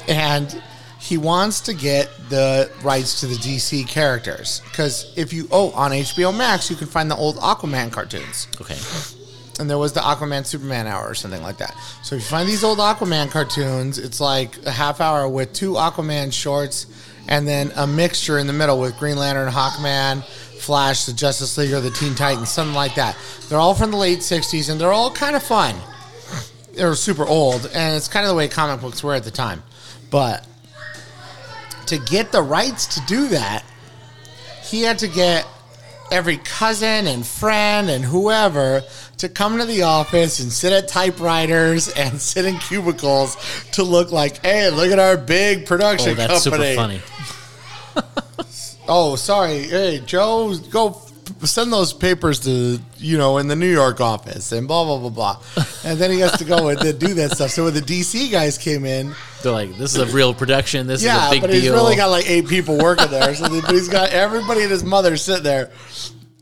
[0.08, 0.62] and
[1.00, 4.60] he wants to get the rights to the DC characters.
[4.70, 8.76] Because if you oh on HBO Max, you can find the old Aquaman cartoons Okay.
[9.58, 11.74] And there was the Aquaman Superman hour or something like that.
[12.02, 15.72] So if you find these old Aquaman cartoons, it's like a half hour with two
[15.72, 16.86] Aquaman shorts
[17.28, 20.24] and then a mixture in the middle with Green Lantern, Hawkman,
[20.60, 23.16] Flash, the Justice League, or the Teen Titans, something like that.
[23.48, 25.74] They're all from the late 60s and they're all kind of fun.
[26.74, 29.62] They're super old, and it's kind of the way comic books were at the time.
[30.10, 30.46] But
[31.86, 33.64] to get the rights to do that,
[34.62, 35.46] he had to get
[36.12, 38.82] every cousin and friend and whoever
[39.18, 43.36] to come to the office and sit at typewriters and sit in cubicles
[43.72, 46.74] to look like, hey, look at our big production Oh, that's company.
[46.74, 47.00] super funny.
[48.88, 49.64] Oh, sorry.
[49.64, 50.90] Hey, Joe, go
[51.44, 55.10] send those papers to, you know, in the New York office and blah, blah, blah,
[55.10, 55.64] blah.
[55.84, 57.50] And then he has to go and do that stuff.
[57.50, 60.86] So when the DC guys came in, They're like, this is a real production.
[60.86, 61.60] This is a big but deal.
[61.60, 63.34] he's really got like eight people working there.
[63.34, 65.70] So the, but he's got everybody and his mother sitting there,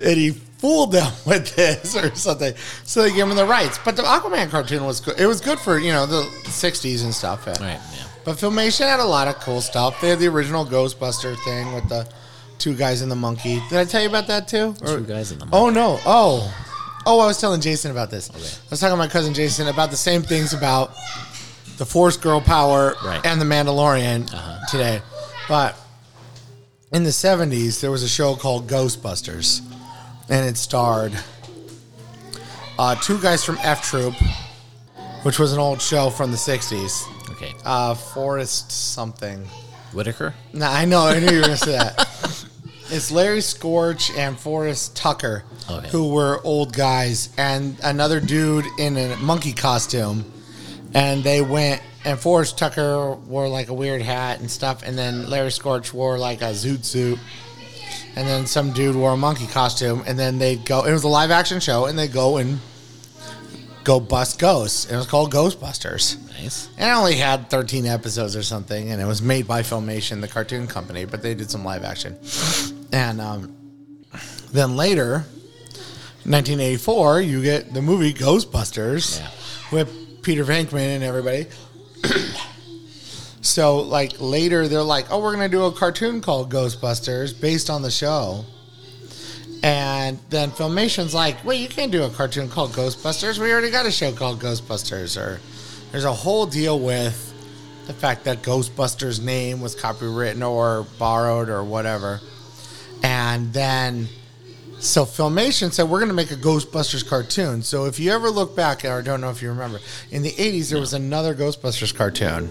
[0.01, 2.55] and he fooled them with this or something.
[2.85, 3.79] So they gave him the rights.
[3.85, 5.19] But the Aquaman cartoon was good.
[5.19, 7.47] It was good for you know the '60s and stuff.
[7.47, 7.59] right.
[7.61, 7.81] Yeah.
[8.25, 10.01] But Filmation had a lot of cool stuff.
[10.01, 12.09] They had the original Ghostbuster thing with the
[12.65, 13.61] two guys and the monkey.
[13.69, 14.75] Did I tell you about that too?
[14.81, 15.45] Or- Two guys in the.
[15.45, 15.57] Monkey.
[15.59, 15.99] Oh no!
[16.07, 16.55] Oh,
[17.05, 17.21] oh!
[17.21, 18.31] I was telling Jason about this.
[18.31, 20.95] I was talking to my cousin Jason about the same things about
[21.77, 23.21] the Force Girl Power Right.
[23.27, 24.59] and the Mandalorian Uh-huh.
[24.71, 25.03] today.
[25.47, 25.77] But
[26.91, 29.61] in the '70s, there was a show called Ghostbusters,
[30.31, 31.13] and it starred
[32.79, 34.15] uh, two guys from F Troop,
[35.23, 37.03] which was an old show from the '60s.
[37.33, 37.53] Okay.
[37.63, 39.47] Uh, Forrest something.
[39.93, 40.35] Whitaker.
[40.55, 41.03] Nah, I know.
[41.07, 42.09] I knew you were gonna say that.
[42.95, 45.89] It's Larry Storch and Forrest Tucker, oh, Okay.
[45.89, 50.25] who were old guys, and another dude in a monkey costume.
[50.95, 55.29] And they went, and Forrest Tucker wore like a weird hat and stuff, and then
[55.29, 57.19] Larry Storch wore like a zoot suit,
[58.15, 60.85] and then some dude wore a monkey costume, and then they'd go.
[60.85, 62.61] It was a live action show, and they go and
[63.83, 64.89] go bust ghosts.
[64.89, 66.17] It was called Ghostbusters.
[66.41, 66.69] Nice.
[66.79, 70.29] And it only had 13 episodes or something, and it was made by Filmation, the
[70.29, 72.17] cartoon company, but they did some live action.
[72.95, 73.57] And um,
[74.53, 75.25] then later,
[76.23, 79.31] 1984, you get the movie Ghostbusters Yeah.
[79.73, 81.47] with Peter Venkman and everybody.
[83.41, 87.69] so, like, later they're like, oh, we're going to do a cartoon called Ghostbusters based
[87.69, 88.45] on the show.
[89.65, 93.41] And then Filmation's like, wait, you can't do a cartoon called Ghostbusters.
[93.41, 95.21] We already got a show called Ghostbusters.
[95.21, 95.41] Or
[95.91, 97.33] there's a whole deal with
[97.89, 102.21] the fact that Ghostbusters' name was copywritten or borrowed or whatever.
[103.05, 104.09] And then,
[104.79, 107.63] so Filmation said, we're going to make a Ghostbusters cartoon.
[107.63, 109.81] So if you ever look back, or I don't know if you remember,
[110.11, 112.49] in the 80s, there was another Ghostbusters cartoon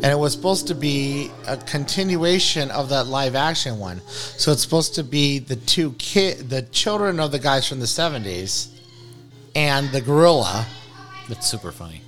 [0.00, 4.00] and it was supposed to be a continuation of that live action one.
[4.06, 7.86] So it's supposed to be the two kid, the children of the guys from the
[7.86, 8.68] seventies,
[9.56, 10.66] and the gorilla
[11.28, 12.00] That's super funny.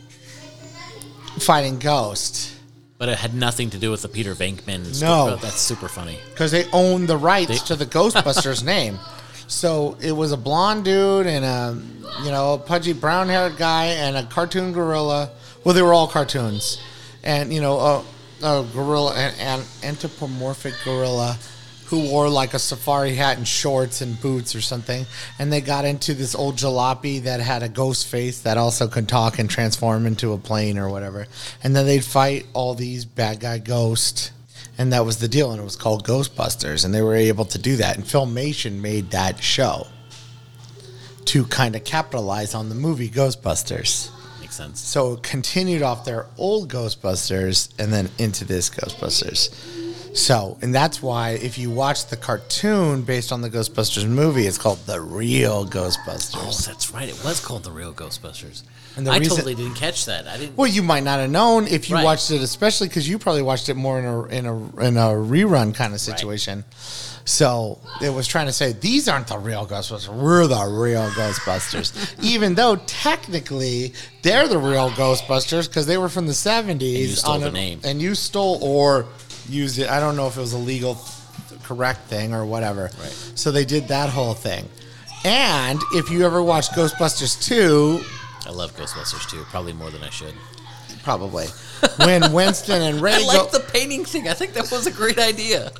[1.40, 2.59] fighting Ghost
[3.00, 5.00] But it had nothing to do with the Peter Venkman.
[5.00, 5.28] No.
[5.30, 6.18] But that's super funny.
[6.32, 8.98] because they own the rights They- to the Ghostbusters name.
[9.48, 13.86] So it was a blonde dude and a you know a pudgy brown haired guy
[13.86, 15.30] and a cartoon gorilla.
[15.64, 16.78] Well, they were all cartoons,
[17.24, 18.04] and you know a,
[18.44, 21.36] a gorilla and an anthropomorphic gorilla
[21.90, 25.04] who wore like a safari hat and shorts and boots or something.
[25.40, 29.08] And they got into this old jalopy that had a ghost face that also could
[29.08, 31.26] talk and transform into a plane or whatever.
[31.64, 34.30] And then they'd fight all these bad guy ghosts.
[34.78, 35.50] And that was the deal.
[35.50, 36.84] And it was called Ghostbusters.
[36.84, 37.96] And they were able to do that.
[37.96, 39.88] And Filmation made that show
[41.24, 44.10] to kind of capitalize on the movie Ghostbusters.
[44.40, 44.78] Makes sense.
[44.80, 49.79] So it continued off their old Ghostbusters and then into this Ghostbusters.
[50.12, 54.58] So, and that's why if you watch the cartoon based on the Ghostbusters movie, it's
[54.58, 56.34] called The Real Ghostbusters.
[56.36, 57.08] Oh, that's right.
[57.08, 58.62] It was called the Real Ghostbusters.
[58.96, 60.26] And I reason- totally didn't catch that.
[60.26, 60.56] I didn't.
[60.56, 62.04] Well, you might not have known if you Right.
[62.04, 65.10] watched it, especially because you probably watched it more in a in a in a
[65.10, 66.64] rerun kind of situation.
[67.24, 70.08] So it was trying to say these aren't the real Ghostbusters.
[70.08, 71.92] We're the real Ghostbusters,
[72.22, 73.92] even though technically
[74.22, 77.10] they're the real Ghostbusters because they were from the seventies.
[77.10, 77.80] you stole the name.
[77.84, 79.06] and you stole or
[79.48, 79.88] used it.
[79.88, 80.98] I don't know if it was a legal
[81.62, 82.90] correct thing or whatever.
[83.00, 83.32] Right.
[83.34, 84.68] So they did that whole thing.
[85.24, 88.00] And if you ever watched Ghostbusters two,
[88.46, 90.34] I love Ghostbusters 2, Probably more than I should.
[91.02, 91.46] probably.
[91.98, 94.28] When Winston and Ray I go, like the painting thing.
[94.28, 95.70] I think that was a great idea.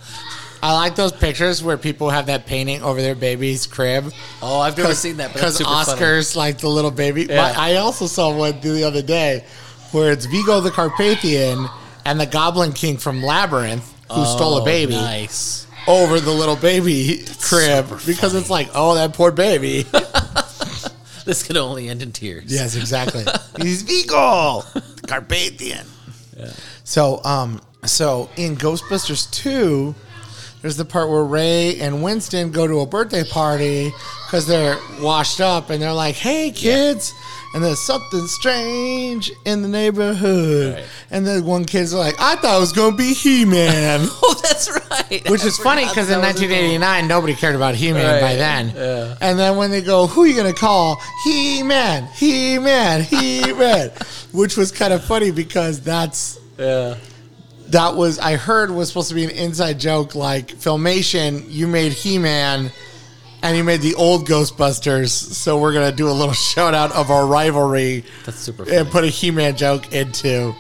[0.62, 4.12] I like those pictures where people have that painting over their baby's crib.
[4.42, 5.90] Oh, I've never seen that, Because super funny.
[5.92, 7.22] Oscar's like the little baby.
[7.22, 7.36] Yeah.
[7.52, 9.44] But I also saw one the other day
[9.92, 11.66] where it's Vigo the Carpathian
[12.05, 15.66] and the Goblin King from Labyrinth who stole a Oh, baby Nice.
[15.86, 18.38] over the little baby crib because funny.
[18.40, 19.86] it's like, oh, that poor baby.
[21.26, 22.44] This could only end in tears.
[22.53, 23.24] yes, exactly.
[23.62, 24.62] He's Vigo,
[25.07, 25.86] Carpathian.
[26.82, 29.94] So, um, so in Ghostbusters 2,
[30.62, 33.92] there's the part where Ray and Winston go to a birthday party
[34.26, 37.12] because they're washed up and they're like, hey, kids.
[37.52, 40.74] And there's something strange in the neighborhood.
[40.76, 40.84] Right.
[41.11, 44.06] And then one kid's like, I thought it was going to be He Man.
[44.22, 45.28] Oh, that's right.
[45.28, 46.78] Which I is funny because in that was a thing.
[46.80, 48.20] 1989, nobody cared about He Man Right.
[48.20, 48.72] by then.
[48.76, 49.16] Yeah.
[49.20, 51.00] And then when they go, who are you going to call?
[51.24, 53.90] He Man, He Man, He Man.
[54.32, 56.94] Which was kind of funny because that's Yeah.
[57.73, 61.93] That was I heard was supposed to be an inside joke like Filmation, you made
[61.93, 62.71] He Man
[63.43, 67.11] and you made the old Ghostbusters, so we're gonna do a little shout out of
[67.11, 68.77] our rivalry That's super funny.
[68.77, 70.55] and put a He Man joke into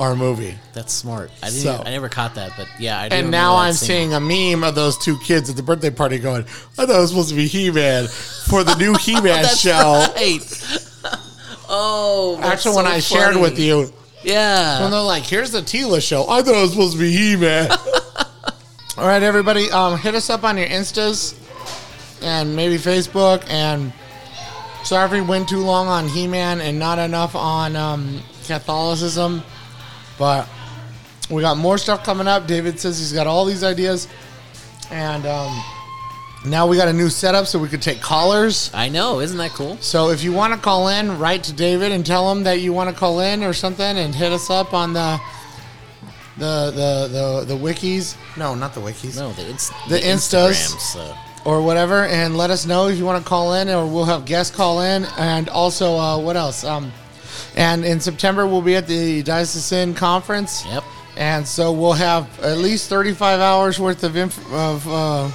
[0.00, 0.54] our movie.
[0.72, 1.30] That's smart.
[1.42, 1.60] I didn't.
[1.62, 4.10] So- I never caught that, but yeah, I And now I'm scene.
[4.10, 6.46] seeing a meme of those two kids at the birthday party going, I
[6.86, 10.06] thought it was supposed to be He Man for the new He Man That's show.
[10.16, 10.38] right.
[11.68, 13.92] oh, that's Actually, when so I shared with you,
[14.24, 14.80] yeah.
[14.82, 17.36] when they're like, "Here's the Teela show," I thought it was supposed to be He
[17.36, 17.70] Man.
[18.98, 21.34] All right, everybody, um, hit us up on your Instas
[22.22, 23.42] and maybe Facebook.
[23.48, 23.92] And
[24.84, 29.42] sorry if we went too long on He Man and not enough on um, Catholicism,
[30.18, 30.48] but
[31.30, 32.46] we got more stuff coming up.
[32.46, 34.08] David says he's got all these ideas,
[34.90, 35.64] and um,
[36.44, 38.70] now we got a new setup so we could take callers.
[38.74, 39.76] I know, isn't that cool?
[39.80, 42.72] So if you want to call in, write to David and tell him that you
[42.72, 45.20] want to call in or something, and hit us up on the
[46.38, 47.08] the the
[47.46, 48.16] the, the wikis.
[48.36, 49.16] No, not the wikis.
[49.18, 50.74] No, the, inst- The Instas.
[50.74, 53.84] Instagrams, uh, Or whatever, and let us know if you want to call in, or
[53.86, 56.62] we'll have guests call in, and also uh, what else?
[56.64, 56.92] Um,
[57.56, 60.64] and in September we'll be at the Diocesan Conference.
[60.66, 60.84] Yep.
[61.16, 64.88] And so we'll have at least thirty-five hours worth of inf- of.
[64.88, 65.30] Uh,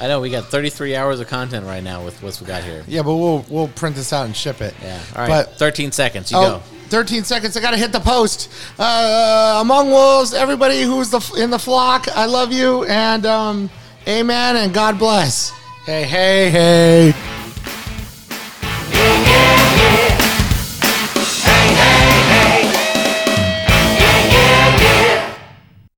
[0.00, 2.82] I know we got 33 hours of content right now with what we got here.
[2.88, 4.74] yeah, but we'll we'll print this out and ship it.
[4.82, 5.00] Yeah.
[5.14, 5.28] All right.
[5.46, 6.30] But 13 seconds.
[6.32, 6.62] You Oh, go.
[6.88, 7.56] 13 seconds.
[7.56, 8.50] I got to hit the post.
[8.78, 13.70] Uh, among wolves, everybody who's the in the flock, I love you and um,
[14.08, 15.50] amen and God bless.
[15.86, 17.39] Hey, hey, hey.